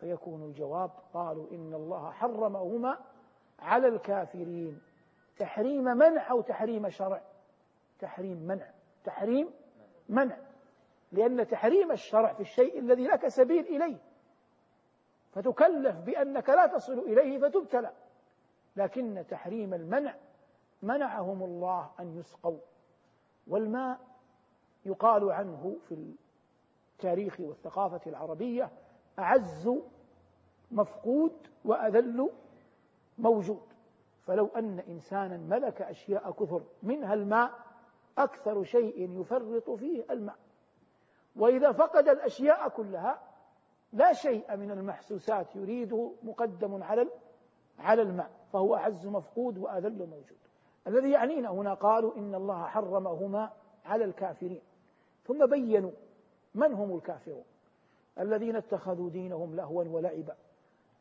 فيكون 0.00 0.42
الجواب 0.42 0.90
قالوا 1.14 1.50
إن 1.50 1.74
الله 1.74 2.10
حرمهما 2.10 2.98
على 3.58 3.88
الكافرين. 3.88 4.80
تحريم 5.38 5.84
منع 5.84 6.30
أو 6.30 6.40
تحريم 6.40 6.90
شرع؟ 6.90 7.22
تحريم 7.98 8.36
منع. 8.36 8.70
تحريم 9.04 9.50
منع. 10.08 10.38
لأن 11.12 11.46
تحريم 11.46 11.92
الشرع 11.92 12.32
في 12.32 12.40
الشيء 12.40 12.78
الذي 12.78 13.06
لك 13.06 13.28
سبيل 13.28 13.66
إليه. 13.66 13.98
فتكلف 15.32 15.96
بأنك 15.96 16.48
لا 16.48 16.66
تصل 16.66 16.98
إليه 16.98 17.38
فتبتلى. 17.38 17.92
لكن 18.76 19.24
تحريم 19.28 19.74
المنع 19.74 20.14
منعهم 20.82 21.42
الله 21.42 21.90
أن 22.00 22.18
يسقوا. 22.18 22.58
والماء 23.46 24.00
يقال 24.86 25.32
عنه 25.32 25.76
في 25.88 26.14
التاريخ 26.92 27.40
والثقافة 27.40 28.00
العربية 28.06 28.70
أعز 29.18 29.70
مفقود 30.70 31.32
وأذل 31.64 32.30
موجود. 33.18 33.62
فلو 34.22 34.46
أن 34.46 34.78
إنسانا 34.78 35.36
ملك 35.36 35.82
أشياء 35.82 36.30
كثر 36.30 36.62
منها 36.82 37.14
الماء 37.14 37.50
أكثر 38.18 38.64
شيء 38.64 39.20
يفرط 39.20 39.70
فيه 39.70 40.04
الماء. 40.10 40.36
وإذا 41.36 41.72
فقد 41.72 42.08
الأشياء 42.08 42.68
كلها 42.68 43.22
لا 43.92 44.12
شيء 44.12 44.56
من 44.56 44.70
المحسوسات 44.70 45.56
يريده 45.56 46.12
مقدم 46.22 46.82
على 46.82 47.08
على 47.78 48.02
الماء 48.02 48.30
فهو 48.52 48.76
أعز 48.76 49.06
مفقود 49.06 49.58
وأذل 49.58 49.98
موجود. 49.98 50.38
الذي 50.86 51.10
يعنينا 51.10 51.50
هنا 51.50 51.74
قالوا 51.74 52.16
إن 52.16 52.34
الله 52.34 52.64
حرمهما 52.64 53.52
على 53.84 54.04
الكافرين. 54.04 54.62
ثم 55.24 55.46
بينوا 55.46 55.90
من 56.54 56.72
هم 56.72 56.96
الكافرون. 56.96 57.44
الذين 58.18 58.56
اتخذوا 58.56 59.10
دينهم 59.10 59.56
لهوا 59.56 59.84
ولعبا 59.84 60.36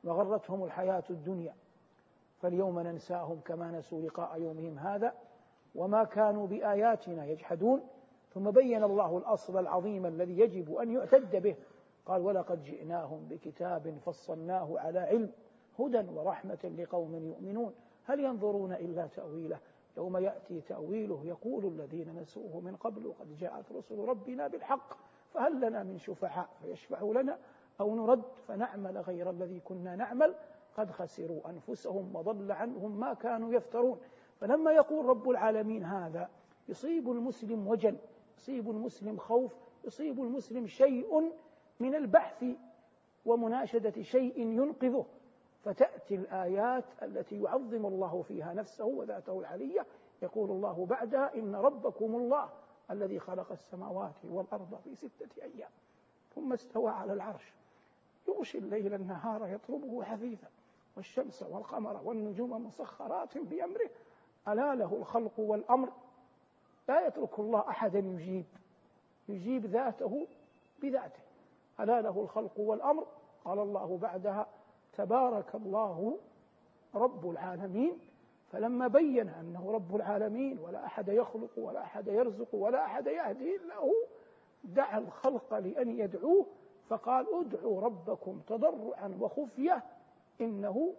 وغرتهم 0.04 0.64
الحياة 0.64 1.04
الدنيا. 1.10 1.56
فاليوم 2.46 2.80
ننساهم 2.80 3.40
كما 3.40 3.72
نسوا 3.72 4.02
لقاء 4.02 4.42
يومهم 4.42 4.80
هذا 4.80 5.14
وما 5.76 6.04
كانوا 6.04 6.48
بآياتنا 6.48 7.26
يجحدون. 7.26 7.82
ثم 8.34 8.52
بين 8.52 8.84
الله 8.84 9.18
الأصل 9.18 9.60
العظيم 9.60 10.06
الذي 10.06 10.40
يجب 10.40 10.76
أن 10.76 10.92
يعتد 10.92 11.36
به. 11.36 11.56
قال 12.06 12.22
ولقد 12.22 12.64
جئناهم 12.64 13.28
بكتاب 13.30 13.98
فصلناه 14.06 14.80
على 14.80 15.00
علم 15.00 15.32
هدى 15.80 16.10
ورحمة 16.10 16.74
لقوم 16.78 17.16
يؤمنون. 17.16 17.74
هل 18.06 18.20
ينظرون 18.20 18.74
إلا 18.74 19.08
تأويله؟ 19.08 19.60
يوم 19.98 20.18
يأتي 20.18 20.62
تأويله 20.62 21.26
يقول 21.26 21.66
الذين 21.66 22.16
نسوه 22.16 22.60
من 22.60 22.76
قبل 22.76 23.14
قد 23.20 23.38
جاءت 23.38 23.72
رسل 23.72 24.00
ربنا 24.00 24.48
بالحق 24.48 24.98
فهل 25.34 25.68
لنا 25.68 25.84
من 25.84 25.98
شفعاء 25.98 26.50
فيشفعوا 26.62 27.14
لنا 27.14 27.38
أو 27.82 27.96
نرد 27.96 28.24
فنعمل 28.48 28.98
غير 28.98 29.30
الذي 29.30 29.60
كنا 29.60 29.96
نعمل؟ 29.96 30.36
قد 30.76 30.92
خسروا 30.92 31.50
أنفسهم 31.50 32.16
وضل 32.16 32.52
عنهم 32.52 33.00
ما 33.00 33.14
كانوا 33.14 33.54
يفترون. 33.54 34.00
فلما 34.40 34.72
يقول 34.72 35.06
رب 35.06 35.30
العالمين 35.30 35.84
هذا 35.84 36.30
يصيب 36.68 37.12
المسلم 37.12 37.68
وجل 37.68 37.98
يصيب 38.38 38.70
المسلم 38.70 39.18
خوف 39.18 39.56
يصيب 39.84 40.20
المسلم 40.20 40.68
شيء 40.68 41.32
من 41.80 41.96
البحث 41.96 42.46
ومناشدة 43.26 44.02
شيء 44.02 44.40
ينقذه. 44.40 45.06
فتأتي 45.64 46.16
الآيات 46.16 46.86
التي 47.02 47.42
يعظم 47.42 47.86
الله 47.86 48.22
فيها 48.22 48.54
نفسه 48.54 48.86
وذاته 48.86 49.40
العلية. 49.40 49.86
يقول 50.22 50.52
الله 50.52 50.86
بعدها 50.86 51.36
إن 51.36 51.56
ربكم 51.56 52.16
الله 52.16 52.50
الذي 52.92 53.20
خلق 53.20 53.52
السماوات 53.52 54.26
والأرض 54.26 54.80
في 54.84 54.96
ستة 54.96 55.44
أيام 55.44 55.70
ثم 56.36 56.54
استوى 56.54 56.92
على 56.92 57.14
العرش. 57.14 57.54
يغشي 58.28 58.58
الليل 58.58 58.94
النهار 58.94 59.48
يطلبه 59.48 60.04
حثيثا. 60.04 60.48
والشمس 60.96 61.44
والقمر 61.44 62.02
والنجوم 62.04 62.68
مسخرات 62.68 63.38
بأمره. 63.38 63.90
ألا 64.48 64.76
له 64.76 64.96
الخلق 64.96 65.40
والأمر. 65.40 65.90
لا 66.88 67.08
يترك 67.08 67.40
الله 67.40 67.70
أحدا 67.70 68.00
يجيب 68.00 68.46
يجيب 69.30 69.66
ذاته 69.66 70.28
بذاته. 70.82 71.20
ألا 71.80 72.02
له 72.02 72.22
الخلق 72.22 72.60
والأمر. 72.60 73.08
قال 73.46 73.60
الله 73.60 73.98
بعدها 73.98 74.48
تبارك 74.94 75.56
الله 75.56 76.18
رب 76.96 77.30
العالمين. 77.30 78.00
فلما 78.52 78.88
بين 78.88 79.30
أنه 79.30 79.72
رب 79.72 79.96
العالمين 79.96 80.60
ولا 80.60 80.86
أحد 80.86 81.08
يخلق 81.08 81.50
ولا 81.58 81.84
أحد 81.84 82.08
يرزق 82.08 82.56
ولا 82.56 82.86
أحد 82.86 83.08
يهدي 83.08 83.56
إلا 83.56 83.76
هو 83.76 83.94
دعا 84.64 84.98
الخلق 84.98 85.54
لأن 85.54 86.00
يدعوه. 86.00 86.46
فقال 86.90 87.26
ادعوا 87.40 87.82
ربكم 87.82 88.42
تضرعا 88.48 89.18
وخفية. 89.20 89.84
إنه 90.42 90.94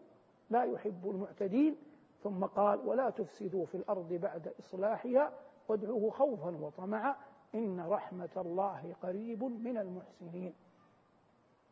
لا 0.51 0.65
يحب 0.65 1.11
المعتدين. 1.11 1.77
ثم 2.23 2.45
قال 2.45 2.79
ولا 2.79 3.11
تفسدوا 3.11 3.67
في 3.67 3.75
الأرض 3.77 4.13
بعد 4.13 4.55
إصلاحها 4.61 5.33
وادعوه 5.69 6.11
خوفا 6.11 6.57
وطمعا 6.57 7.17
إن 7.55 7.81
رحمة 7.81 8.29
الله 8.37 8.95
قريب 9.03 9.45
من 9.45 9.79
المحسنين. 9.79 10.55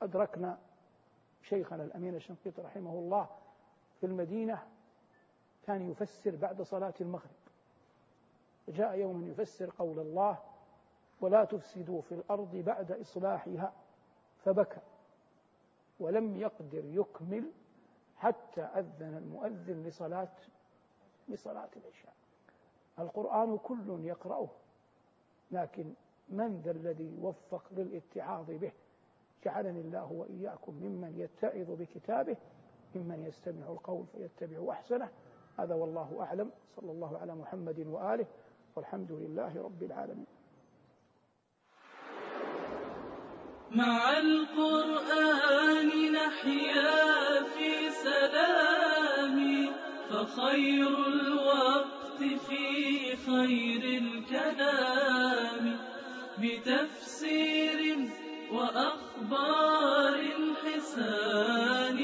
أدركنا 0.03 0.59
شيخنا 1.43 1.85
الأمين 1.85 2.15
الشنقيطي 2.15 2.63
رحمه 2.63 2.93
الله 2.93 3.29
في 4.01 4.07
المدينة 4.07 4.63
كان 5.67 5.91
يفسر 5.91 6.37
بعد 6.37 6.63
صلاة 6.63 6.95
المغرب. 7.01 7.31
جاء 8.69 8.99
يوم 8.99 9.27
يفسر 9.27 9.71
قول 9.79 9.99
الله 9.99 10.39
ولا 11.21 11.45
تفسدوا 11.45 12.03
في 12.03 12.13
الأرض 12.13 12.57
بعد 12.57 12.93
إصلاحها 12.93 13.73
فبكى. 14.45 14.81
ولم 16.01 16.37
يقدر 16.37 16.85
يكمل 16.85 17.51
حتى 18.17 18.61
أذن 18.61 19.17
المؤذن 19.17 19.83
لصلاة 19.83 20.33
لصلاة 21.29 21.69
العشاء. 21.77 22.15
القرآن 22.99 23.59
كل 23.59 24.01
يقرأه 24.05 24.49
لكن 25.51 25.93
من 26.29 26.61
ذا 26.61 26.71
الذي 26.71 27.17
يوفق 27.19 27.63
للاتعاظ 27.73 28.51
به؟ 28.51 28.73
جعلني 29.45 29.81
الله 29.81 30.13
وإياكم 30.13 30.73
ممن 30.75 31.19
يتعظ 31.19 31.71
بكتابه 31.71 32.37
ممن 32.95 33.23
يستمع 33.23 33.67
القول 33.67 34.07
فيتبع 34.07 34.73
أحسنه. 34.73 35.09
هذا 35.59 35.75
والله 35.75 36.23
أعلم. 36.23 36.51
صلى 36.77 36.93
الله 36.93 37.19
على 37.19 37.35
محمد 37.35 37.79
وآله 37.87 38.27
والحمد 38.77 39.13
لله 39.13 39.63
رب 39.63 39.83
العالمين. 39.83 40.27
مع 43.75 44.19
القرآن 44.19 45.89
نحيا 46.13 47.43
في 47.43 47.91
سلام 47.91 49.69
فخير 50.11 50.89
الوقت 51.07 52.19
في 52.19 53.17
خير 53.17 54.03
الكلام. 54.03 55.79
بتفسير 56.39 58.09
وأخبار 58.53 60.21
حسان 60.65 62.01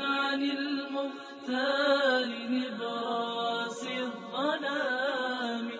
عن 0.00 0.42
المختار 0.42 2.26
نبراس 2.50 3.82
الظلام. 3.86 5.70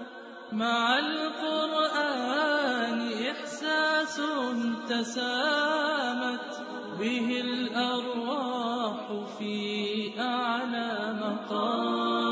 مع 0.52 0.98
تسامت 4.88 6.50
به 6.98 7.40
الأرواح 7.40 8.96
في 9.38 10.10
أعلى 10.20 11.14
مقام. 11.20 12.25